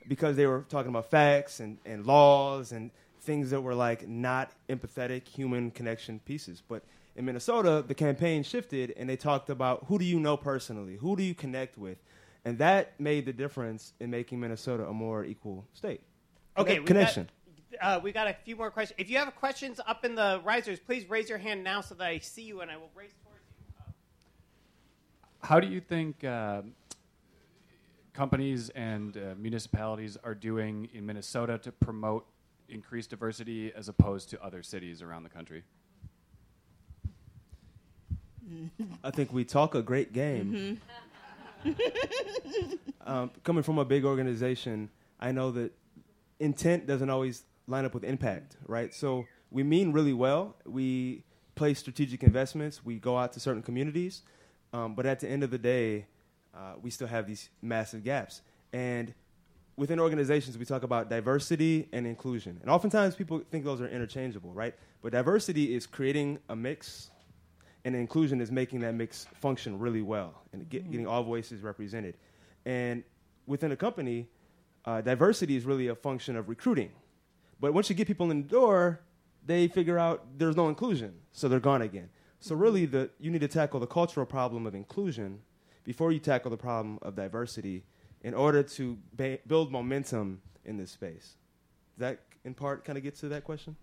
[0.07, 4.51] because they were talking about facts and, and laws and things that were like not
[4.69, 6.61] empathetic human connection pieces.
[6.65, 6.83] But
[7.15, 10.95] in Minnesota, the campaign shifted and they talked about who do you know personally?
[10.95, 11.97] Who do you connect with?
[12.45, 16.01] And that made the difference in making Minnesota a more equal state.
[16.55, 17.29] Okay, connection.
[17.71, 18.97] We got, uh, we got a few more questions.
[18.99, 22.07] If you have questions up in the risers, please raise your hand now so that
[22.07, 23.11] I see you and I will raise
[25.47, 26.61] How do you think uh,
[28.11, 32.25] companies and uh, municipalities are doing in Minnesota to promote
[32.67, 35.63] increased diversity as opposed to other cities around the country?
[39.01, 40.81] I think we talk a great game.
[43.05, 45.71] um, coming from a big organization, I know that
[46.41, 48.93] intent doesn't always line up with impact, right?
[48.93, 50.57] So we mean really well.
[50.65, 51.23] We
[51.55, 52.83] place strategic investments.
[52.83, 54.23] We go out to certain communities,
[54.73, 56.05] um, but at the end of the day,
[56.55, 58.41] uh, we still have these massive gaps.
[58.73, 59.13] And
[59.75, 62.57] within organizations, we talk about diversity and inclusion.
[62.61, 64.75] And oftentimes people think those are interchangeable, right?
[65.01, 67.11] But diversity is creating a mix,
[67.85, 72.17] and inclusion is making that mix function really well and get, getting all voices represented.
[72.65, 73.03] And
[73.45, 74.27] within a company,
[74.85, 76.91] uh, diversity is really a function of recruiting.
[77.59, 78.99] But once you get people in the door,
[79.45, 82.09] they figure out there's no inclusion, so they're gone again.
[82.39, 85.41] So really, the, you need to tackle the cultural problem of inclusion
[85.83, 87.83] before you tackle the problem of diversity
[88.21, 91.35] in order to ba- build momentum in this space.
[91.97, 93.75] Does that, in part, kind of get to that question?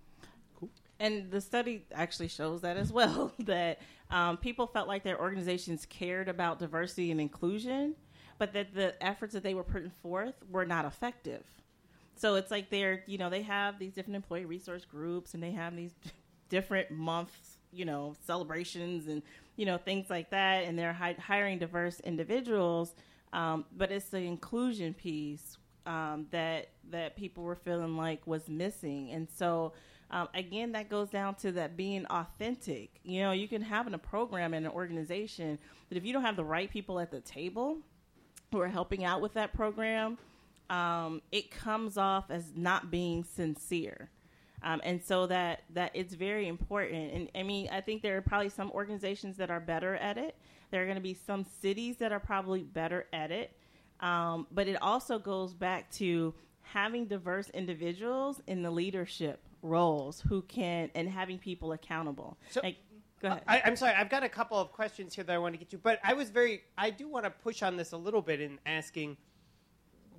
[1.01, 5.87] And the study actually shows that as well that um, people felt like their organizations
[5.87, 7.95] cared about diversity and inclusion,
[8.39, 11.45] but that the efforts that they were putting forth were not effective.
[12.17, 15.51] So it's like they're, you know, they have these different employee resource groups and they
[15.51, 15.95] have these
[16.49, 19.23] different months, you know, celebrations and,
[19.57, 20.65] you know, things like that.
[20.65, 22.95] And they're hi- hiring diverse individuals.
[23.33, 29.11] Um, but it's the inclusion piece um, that that people were feeling like was missing.
[29.11, 29.73] And so,
[30.11, 32.91] um, again, that goes down to that being authentic.
[33.03, 35.59] You know, you can have in a program and an organization,
[35.89, 37.79] but if you don't have the right people at the table
[38.53, 40.19] who are helping out with that program,
[40.71, 44.11] um, it comes off as not being sincere.
[44.65, 47.13] Um, and so that that it's very important.
[47.13, 50.35] And I mean, I think there are probably some organizations that are better at it.
[50.71, 53.53] There are going to be some cities that are probably better at it.
[54.01, 60.43] Um, but it also goes back to having diverse individuals in the leadership roles who
[60.43, 62.39] can and having people accountable.
[62.51, 62.77] So- like,
[63.21, 63.43] go ahead.
[63.47, 65.71] I, I'm sorry, I've got a couple of questions here that I want to get
[65.71, 68.41] to, but I was very, I do want to push on this a little bit
[68.41, 69.17] in asking,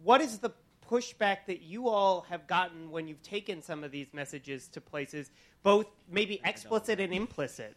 [0.03, 0.51] what is the
[0.89, 5.31] pushback that you all have gotten when you've taken some of these messages to places,
[5.63, 7.75] both maybe explicit and implicit?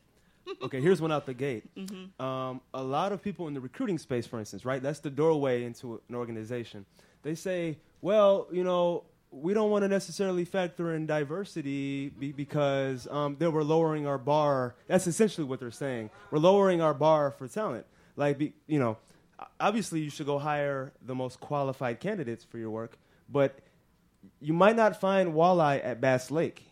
[0.62, 1.64] okay, here's one out the gate.
[2.20, 4.82] Um, a lot of people in the recruiting space, for instance, right?
[4.82, 6.84] That's the doorway into an organization.
[7.22, 13.06] They say, well, you know, we don't want to necessarily factor in diversity be- because
[13.08, 14.74] um, then we're lowering our bar.
[14.88, 16.10] That's essentially what they're saying.
[16.30, 17.86] We're lowering our bar for talent.
[18.16, 18.96] Like, be, you know, o-
[19.60, 22.98] obviously you should go hire the most qualified candidates for your work,
[23.28, 23.58] but
[24.40, 26.68] you might not find walleye at Bass Lake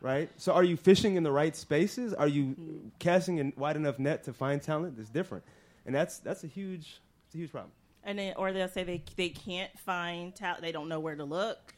[0.00, 0.30] right?
[0.36, 2.14] So are you fishing in the right spaces?
[2.14, 5.44] Are you casting a wide enough net to find talent that's different?
[5.86, 7.72] And that's that's a huge it's a huge problem.
[8.04, 11.24] and then or they'll say they they can't find talent they don't know where to
[11.24, 11.74] look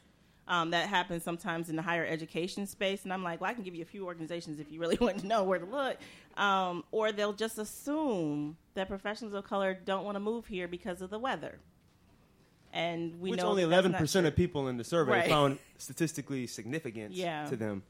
[0.50, 3.62] um, that happens sometimes in the higher education space and i'm like well i can
[3.62, 5.96] give you a few organizations if you really want to know where to look
[6.36, 11.00] um, or they'll just assume that professionals of color don't want to move here because
[11.00, 11.58] of the weather
[12.72, 15.28] and we Which know only 11% of people in the survey Right.
[15.28, 17.46] found statistically significant Yeah.
[17.46, 17.82] to them.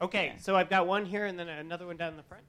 [0.00, 2.44] Okay, so I've got one here and then another one down in the front.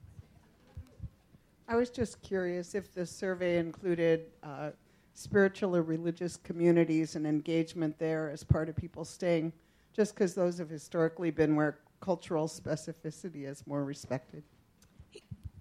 [1.67, 4.71] I was just curious if the survey included uh,
[5.19, 9.51] spiritual or religious communities and engagement there as part of people staying,
[9.93, 14.43] just because those have historically been where cultural specificity is more respected.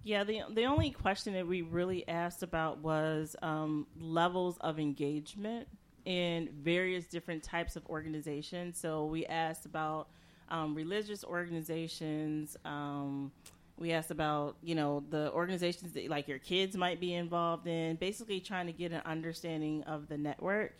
[0.03, 5.67] Yeah, the the only question that we really asked about was um, levels of engagement
[6.05, 8.79] in various different types of organizations.
[8.79, 10.07] So we asked about
[10.47, 12.55] um, religious organizations.
[12.63, 13.31] Um,
[13.79, 17.95] we asked about you know the organizations that like your kids might be involved in.
[17.95, 20.73] Basically, trying to get an understanding of the network.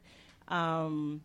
[0.47, 1.21] Um,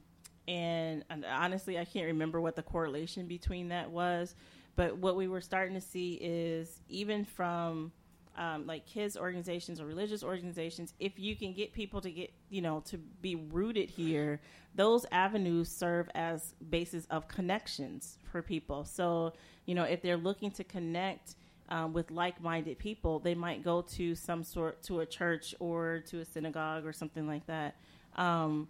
[0.47, 4.35] and, and honestly, I can't remember what the correlation between that was.
[4.77, 7.93] But what we were starting to see is even from
[8.37, 12.61] um, like kids organizations or religious organizations, if you can get people to get, you
[12.61, 14.41] know, to be rooted here,
[14.75, 18.85] those avenues serve as bases of connections for people.
[18.85, 19.35] So,
[19.67, 21.37] you know, if they're looking to connect
[21.75, 26.21] um, with like-minded people, they might go to some sort to a church or to
[26.21, 27.75] a synagogue or something like that.
[28.15, 28.69] Um,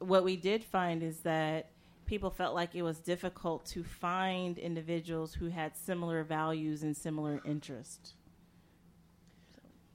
[0.00, 1.66] what we did find is that
[2.04, 7.40] people felt like it was difficult to find individuals who had similar values and similar
[7.44, 8.14] interests.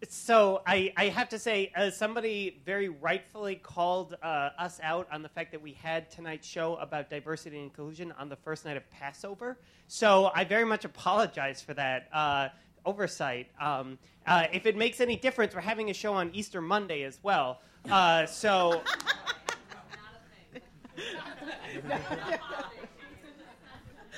[0.08, 5.24] So I, I have to say, uh, somebody very rightfully called uh, us out on
[5.24, 8.78] the fact that we had tonight's show about diversity and inclusion on the first night
[8.78, 9.58] of Passover.
[9.88, 12.50] So I very much apologize for that uh,
[12.86, 13.48] oversight.
[13.60, 17.18] Um, uh, if it makes any difference, we're having a show on Easter Monday as
[17.24, 17.62] well.
[17.90, 18.84] Uh, so.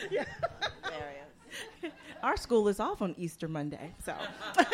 [2.22, 4.14] Our school is off on Easter Monday, so.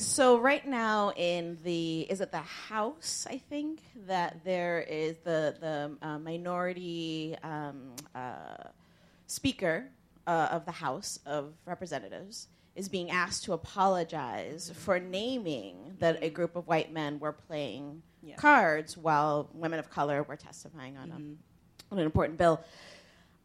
[0.00, 3.26] So right now in the is it the House?
[3.28, 8.68] I think that there is the the uh, minority um, uh,
[9.26, 9.88] speaker
[10.26, 16.30] uh, of the House of Representatives is being asked to apologize for naming that a
[16.30, 18.36] group of white men were playing Yeah.
[18.36, 22.64] cards while women of color were testifying on, a, on an important bill.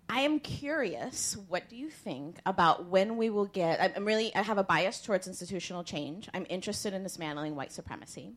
[0.08, 1.36] I am curious.
[1.48, 3.82] What do you think about when we will get?
[3.96, 4.34] I'm, really.
[4.36, 6.30] I have a bias towards institutional change.
[6.34, 8.34] I'm interested in dismantling white supremacy.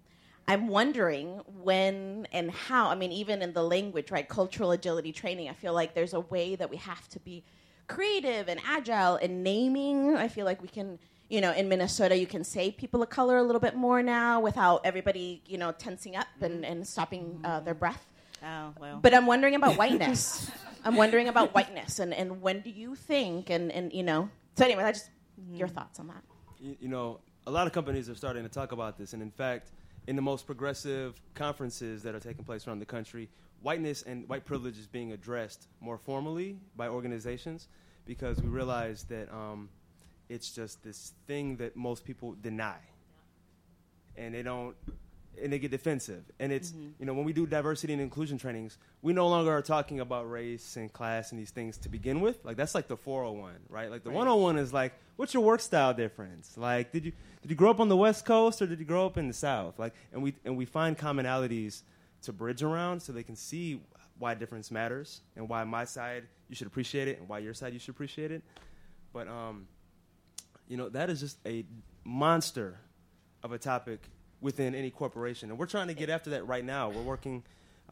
[0.47, 2.89] I'm wondering when and how.
[2.89, 4.27] I mean, even in the language, right?
[4.27, 5.51] Cultural agility training.
[5.51, 7.45] I feel like there's a way that we have to be
[7.87, 10.17] creative and agile in naming.
[10.17, 10.99] I feel like we can.
[11.29, 14.41] You know, in Minnesota, you can say people of color a little bit more now
[14.41, 18.07] without everybody, you know, tensing up and, and stopping uh, their breath.
[18.43, 19.01] Oh well.
[19.03, 20.51] But I'm wondering about whiteness.
[20.85, 24.65] I'm wondering about whiteness and, and when do you think and, and you know so
[24.65, 25.11] anyway, I just
[25.53, 26.25] your thoughts on that.
[26.59, 29.31] you, you know, a lot of companies are starting to talk about this, and in
[29.31, 29.71] fact,
[30.09, 33.29] in the most progressive conferences that are taking place around the country,
[33.63, 37.69] whiteness and white privilege is being addressed more formally by organizations
[38.05, 39.69] because we realize that um,
[40.29, 42.79] it's just this thing that most people deny,
[44.17, 44.75] and they don't.
[45.43, 46.25] And they get defensive.
[46.39, 49.63] And it's, you know, when we do diversity and inclusion trainings, we no longer are
[49.63, 52.45] talking about race and class and these things to begin with.
[52.45, 53.91] Like, that's like the 401, right?
[53.91, 56.57] Like, the 101 is like, what's your work style difference?
[56.57, 57.13] Like, did you,
[57.43, 59.35] did you grow up on the West Coast or did you grow up in the
[59.35, 59.79] South?
[59.79, 61.83] Like, and we, and we find commonalities
[62.23, 63.81] to bridge around so they can see
[64.19, 67.73] why difference matters and why my side you should appreciate it and why your side
[67.73, 68.43] you should appreciate it.
[69.13, 69.67] But, um,
[70.69, 71.65] you know, that is just a
[72.05, 72.79] monster
[73.43, 74.01] of a topic
[74.41, 75.51] within any corporation.
[75.51, 76.91] And we're trying to get after that right now.
[76.91, 77.43] We're working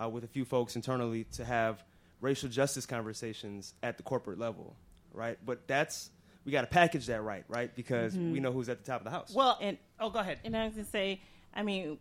[0.01, 1.83] uh, with a few folks internally to have
[2.21, 4.77] racial justice conversations at the corporate level,
[5.13, 5.39] right?
[5.45, 6.11] But that's,
[6.45, 7.75] we got to package that right, right?
[7.75, 9.33] Because we know who's at the top of the house.
[9.35, 10.39] Well, And- oh, go ahead.
[10.45, 11.21] And I was going to say,
[11.55, 11.99] I mean,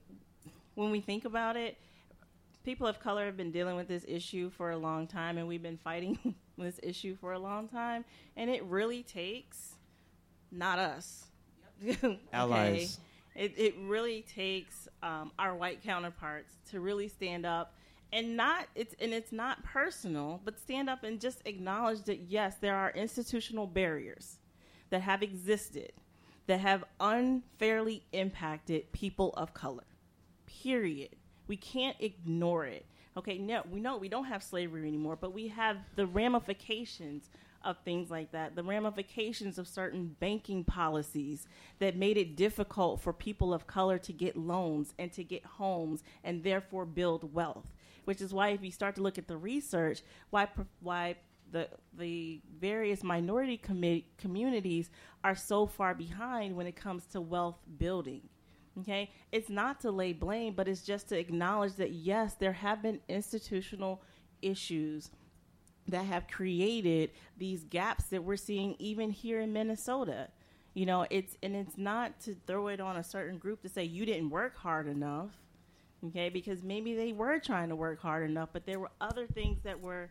[0.76, 1.78] when we think about it,
[2.64, 5.62] people of color have been dealing with this issue for a long time, and we've
[5.64, 8.06] been fighting this issue for a long time.
[8.36, 9.76] And it really takes
[10.52, 11.26] not us,
[11.88, 12.20] okay?
[12.34, 13.00] Allies.
[13.36, 17.74] It, it really takes um, our white counterparts to really stand up
[18.14, 22.56] and not it's and it's not personal, but stand up and just acknowledge that yes,
[22.62, 24.38] there are institutional barriers
[24.90, 25.92] that have existed
[26.48, 29.84] that have unfairly impacted people of color.
[30.46, 31.10] Period.
[31.48, 32.86] We can't ignore it.
[33.18, 37.30] Okay, no, we know we don't have slavery anymore, but we have the ramifications
[37.66, 41.48] of things like that, the ramifications of certain banking policies
[41.80, 46.04] that made it difficult for people of color to get loans and to get homes
[46.24, 47.74] and therefore build wealth.
[48.06, 50.48] Which is why, if you start to look at the research, why
[50.80, 51.16] why
[51.52, 54.92] the the various minority commi- communities
[55.24, 58.22] are so far behind when it comes to wealth building.
[58.80, 62.84] Okay, it's not to lay blame, but it's just to acknowledge that yes, there have
[62.84, 64.02] been institutional
[64.42, 65.10] issues
[65.88, 70.30] that have created these gaps that we're seeing even here in Minnesota.
[70.74, 73.84] You know, it's and it's not to throw it on a certain group to say
[73.84, 75.32] you didn't work hard enough.
[76.08, 79.60] Okay, because maybe they were trying to work hard enough, but there were other things
[79.64, 80.10] that were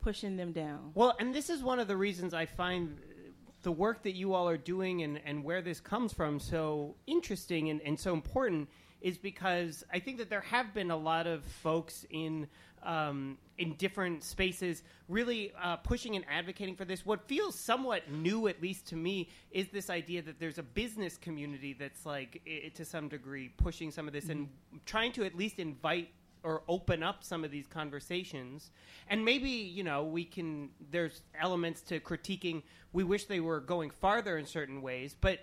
[0.00, 0.90] pushing them down.
[0.94, 2.98] Well, and this is one of the reasons I find
[3.62, 7.70] the work that you all are doing and, and where this comes from so interesting
[7.70, 8.68] and, and so important
[9.00, 12.48] is because I think that there have been a lot of folks in
[12.84, 17.04] um, in different spaces really uh, pushing and advocating for this.
[17.04, 21.16] What feels somewhat new, at least to me, is this idea that there's a business
[21.18, 24.48] community that's like, i- to some degree, pushing some of this and
[24.86, 26.10] trying to at least invite
[26.44, 28.70] or open up some of these conversations.
[29.10, 32.62] And maybe you know we can there's elements to critiquing.
[32.92, 35.40] We wish they were going farther in certain ways but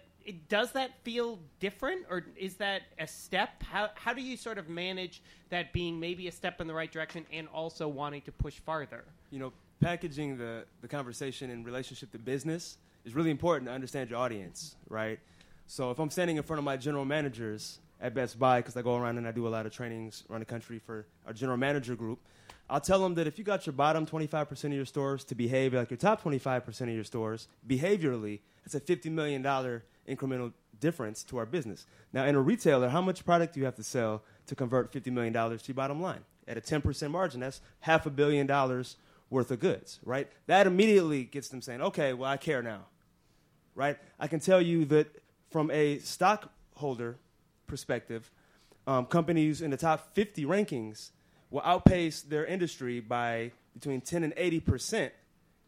[0.49, 3.61] does that feel different, or is that a step?
[3.63, 6.91] How how do you sort of manage that being maybe a step in the right
[6.91, 9.05] direction and also wanting to push farther?
[9.29, 14.09] You know, packaging the the conversation in relationship to business is really important to understand
[14.09, 15.19] your audience, right?
[15.67, 18.81] So if I'm standing in front of my general managers at Best Buy, because I
[18.81, 21.57] go around and I do a lot of trainings around the country for our general
[21.57, 22.19] manager group,
[22.69, 25.73] I'll tell them that if you got your bottom 25% of your stores to behave
[25.73, 29.43] like your top 25% of your stores behaviorally, it's a $50 million
[30.07, 31.85] incremental difference to our business.
[32.13, 35.11] Now, in a retailer, how much product do you have to sell to convert $50
[35.11, 36.21] million to your bottom line?
[36.47, 38.97] At a 10% margin, that's half a billion dollars
[39.29, 40.29] worth of goods, right?
[40.47, 42.81] That immediately gets them saying, okay, well, I care now,
[43.73, 43.97] right?
[44.19, 45.07] I can tell you that
[45.49, 47.17] from a stockholder
[47.65, 48.31] perspective,
[48.87, 51.09] um, companies in the top 50 rankings
[51.49, 55.13] will outpace their industry by between 10 and 80 percent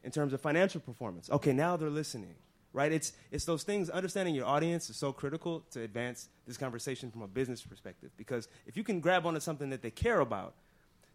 [0.04, 1.30] in terms of financial performance.
[1.30, 2.36] Okay, now they're listening,
[2.78, 2.92] right?
[2.92, 7.24] It's, it's those things, understanding your audience is so critical to advance this conversation from
[7.24, 8.12] a business perspective.
[8.18, 10.54] Because if you can grab onto something that they care about,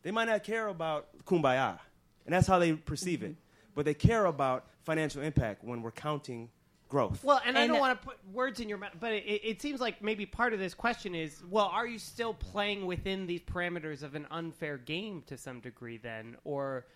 [0.02, 1.78] they might not care about kumbaya,
[2.26, 3.30] and that's how they perceive mm-hmm.
[3.30, 3.36] it.
[3.76, 6.50] But they care about financial impact when we're counting
[6.88, 7.22] growth.
[7.22, 9.62] Well, and, and I don't want to put words in your mouth, but it, it,
[9.62, 13.40] seems like maybe part of this question is, well, are you still playing within these
[13.40, 16.86] parameters of an unfair game to some degree then, or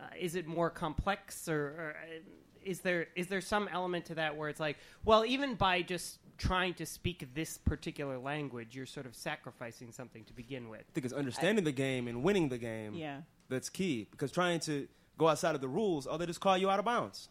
[0.00, 2.18] uh, is it more complex, or, or uh,
[2.64, 6.18] is there is there some element to that where it's like, well, even by just
[6.36, 10.80] trying to speak this particular language, you're sort of sacrificing something to begin with.
[10.80, 12.94] I think it's understanding I, the game and winning the game.
[12.94, 16.58] Yeah, that's key because trying to go outside of the rules, oh, they just call
[16.58, 17.28] you out of bounds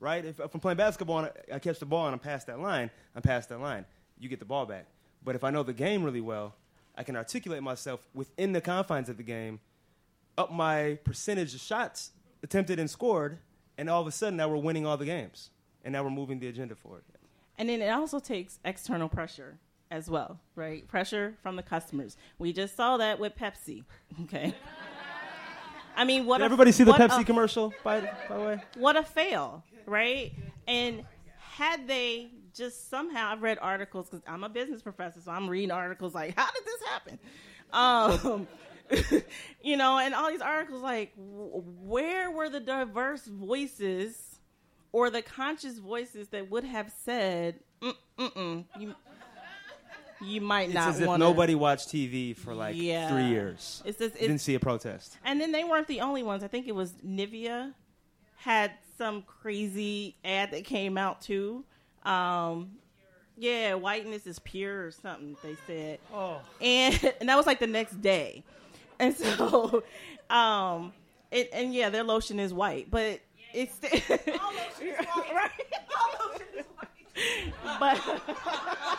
[0.00, 0.24] right?
[0.24, 2.60] If, if I'm playing basketball and I, I catch the ball and I'm past that
[2.60, 3.84] line, I'm past that line.
[4.18, 4.86] You get the ball back.
[5.24, 6.54] But if I know the game really well,
[6.96, 9.60] I can articulate myself within the confines of the game,
[10.36, 12.12] up my percentage of shots
[12.42, 13.38] attempted and scored,
[13.78, 15.50] and all of a sudden now we're winning all the games.
[15.84, 17.04] And now we're moving the agenda forward.
[17.56, 19.58] And then it also takes external pressure
[19.90, 20.86] as well, right?
[20.86, 22.16] Pressure from the customers.
[22.38, 23.84] We just saw that with Pepsi,
[24.24, 24.54] okay?
[25.96, 26.38] I mean, what?
[26.38, 27.72] Did everybody see the Pepsi a, commercial?
[27.82, 29.64] By, by the way, what a fail!
[29.88, 30.32] right?
[30.66, 31.04] And
[31.38, 35.70] had they just somehow, I've read articles because I'm a business professor, so I'm reading
[35.70, 37.18] articles like, how did this happen?
[37.70, 38.48] Um,
[39.62, 44.38] you know, and all these articles like, where were the diverse voices
[44.92, 48.94] or the conscious voices that would have said, mm, mm you,
[50.20, 50.90] you might not.
[50.90, 51.24] It's as wanna...
[51.24, 53.08] if nobody watched TV for like yeah.
[53.08, 53.82] three years.
[53.84, 55.16] It's just, it's, didn't see a protest.
[55.24, 56.42] And then they weren't the only ones.
[56.42, 57.74] I think it was Nivea
[58.36, 61.64] had some crazy ad that came out too.
[62.04, 62.72] Um,
[63.36, 65.36] yeah, whiteness is pure or something.
[65.42, 65.98] They said.
[66.12, 66.40] Oh.
[66.60, 68.42] And and that was like the next day,
[69.00, 69.84] and so,
[70.30, 70.92] um,
[71.30, 73.20] it, and yeah, their lotion is white, but
[73.54, 75.34] it's all lotion is white.
[75.34, 75.50] right.
[76.00, 77.80] All lotion is white.
[77.80, 78.00] But.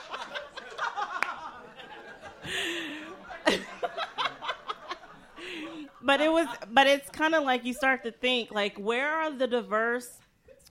[6.01, 9.31] but it was but it's kind of like you start to think like where are
[9.31, 10.17] the diverse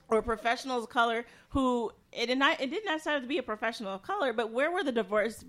[0.09, 3.43] or professionals of color who it did not it didn't necessarily have to be a
[3.43, 5.45] professional of color but where were the diverse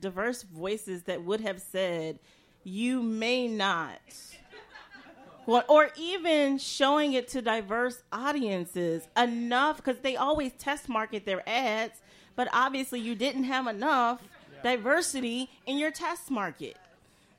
[0.00, 2.18] diverse voices that would have said
[2.64, 4.00] you may not.
[5.46, 9.08] Or even showing it to diverse audiences.
[9.16, 12.00] Enough because they always test market their ads
[12.40, 14.22] but obviously you didn't have enough
[14.62, 16.76] diversity in your test market.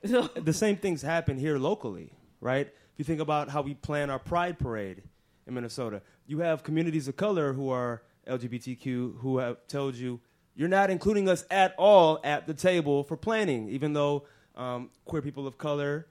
[0.02, 2.66] The same things happen here locally, right?
[2.66, 5.02] If you think about how we plan our Pride Parade
[5.46, 10.20] in Minnesota, you have communities of color who are LGBTQ who have told you
[10.54, 14.24] you're not including us at all at the table for planning, even though
[14.56, 16.06] um, queer people of color,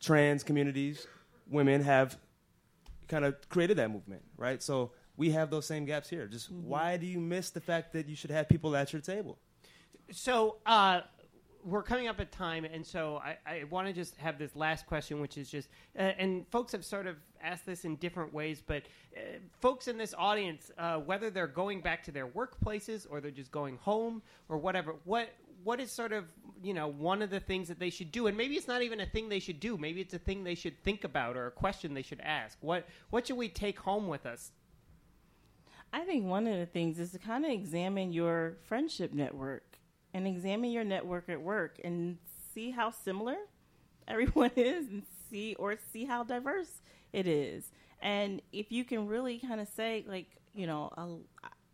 [0.00, 1.06] trans communities,
[1.48, 2.16] women have
[3.08, 4.62] kind of created that movement, right?
[4.62, 6.26] So we have those same gaps here.
[6.26, 6.68] Just mm-hmm.
[6.68, 9.38] why do you miss the fact that you should have people at your table?
[10.12, 11.00] So, uh,
[11.66, 14.86] we're coming up at time, and so I, I want to just have this last
[14.86, 15.68] question, which is just,
[15.98, 18.84] uh, and folks have sort of asked this in different ways, but
[19.16, 19.20] uh,
[19.60, 23.50] folks in this audience, uh, whether they're going back to their workplaces or they're just
[23.50, 25.30] going home or whatever, what
[25.66, 26.24] what is sort of
[26.62, 29.00] you know one of the things that they should do, and maybe it's not even
[29.00, 31.50] a thing they should do, maybe it's a thing they should think about or a
[31.50, 32.56] question they should ask.
[32.60, 34.52] What what should we take home with us?
[35.92, 39.78] I think one of the things is to kind of examine your friendship network
[40.14, 42.18] and examine your network at work and
[42.54, 43.36] see how similar
[44.08, 47.72] everyone is and see or see how diverse it is.
[48.00, 50.92] And if you can really kind of say like, you know,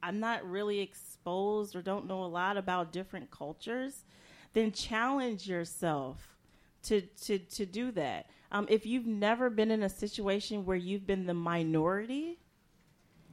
[0.03, 4.05] I'm not really exposed or don't know a lot about different cultures,
[4.53, 6.37] then challenge yourself
[6.85, 8.27] to to to do that.
[8.51, 12.39] Um, if you've never been in a situation where you've been the minority,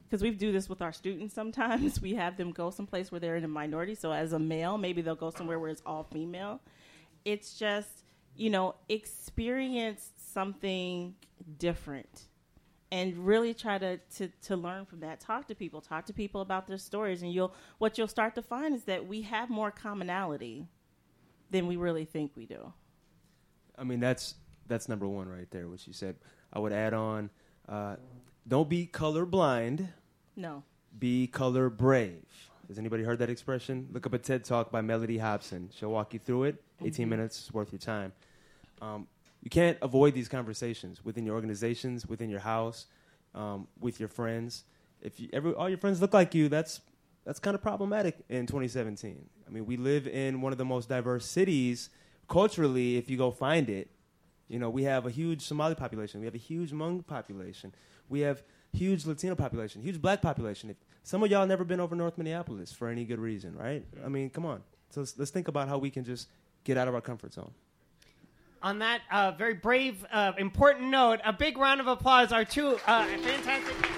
[0.10, 2.02] because we do this with our students sometimes.
[2.02, 3.96] We have them go someplace where they're in a minority.
[3.96, 6.62] So as a male, maybe they'll go somewhere where it's all female.
[7.26, 8.06] It's just,
[8.36, 11.16] you know, experience something
[11.58, 12.29] different
[12.92, 15.20] and really try to, to, to learn from that.
[15.20, 18.42] Talk to people, talk to people about their stories, and you'll what you'll start to
[18.42, 20.68] find is that we have more commonality
[21.52, 22.74] than we really think we do.
[23.78, 24.36] I mean, that's
[24.68, 25.68] that's number one right there.
[25.68, 26.16] What you said.
[26.52, 27.30] I would add on,
[27.68, 27.96] uh,
[28.48, 29.88] don't be color blind.
[30.36, 30.64] No.
[30.98, 32.26] Be color brave.
[32.68, 33.88] Has anybody heard that expression?
[33.92, 35.70] Look up a TED Talk by Mellody Hobson.
[35.76, 36.64] She'll walk you through it.
[36.82, 37.10] 18 Mhm.
[37.10, 38.14] minutes is worth your time.
[38.82, 39.08] Um,
[39.42, 42.86] you can't avoid these conversations within your organizations, within your house,
[43.34, 44.64] um, with your friends.
[45.02, 46.82] If you, every, all your friends look like you, that's
[47.26, 49.30] that's kind of problematic in 2017.
[49.48, 51.90] I mean, we live in one of the most diverse cities
[52.28, 52.98] culturally.
[52.98, 53.90] If you go find it,
[54.48, 56.22] you know, we have a huge Somali population.
[56.22, 57.74] We have a huge Hmong population.
[58.10, 58.42] We have
[58.74, 60.70] huge Latino population, huge black population.
[60.70, 63.86] If some of y'all never been over North Minneapolis for any good reason, right?
[64.04, 64.62] I mean, come on.
[64.90, 66.28] So let's, let's think about how we can just
[66.64, 67.52] get out of our comfort zone.
[68.62, 72.34] On that uh, very brave, uh, important note, a big round of applause.
[72.34, 73.89] Our two uh, fantastic.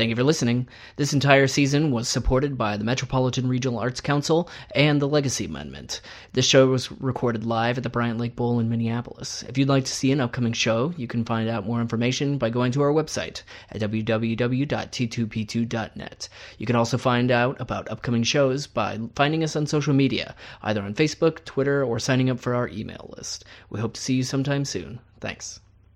[0.00, 0.66] Thank you for listening.
[0.96, 6.00] This entire season was supported by the Metropolitan Regional Arts Council and the Legacy Amendment.
[6.32, 9.44] This show was recorded live at the Bryant Lake Bowl in Minneapolis.
[9.46, 12.48] If you'd like to see an upcoming show, you can find out more information by
[12.48, 16.28] going to our website at www.t2p2.net.
[16.56, 20.80] You can also find out about upcoming shows by finding us on social media, either
[20.80, 23.44] on Facebook, Twitter, or signing up for our email list.
[23.68, 25.00] We hope to see you sometime soon.
[25.20, 25.60] Thanks.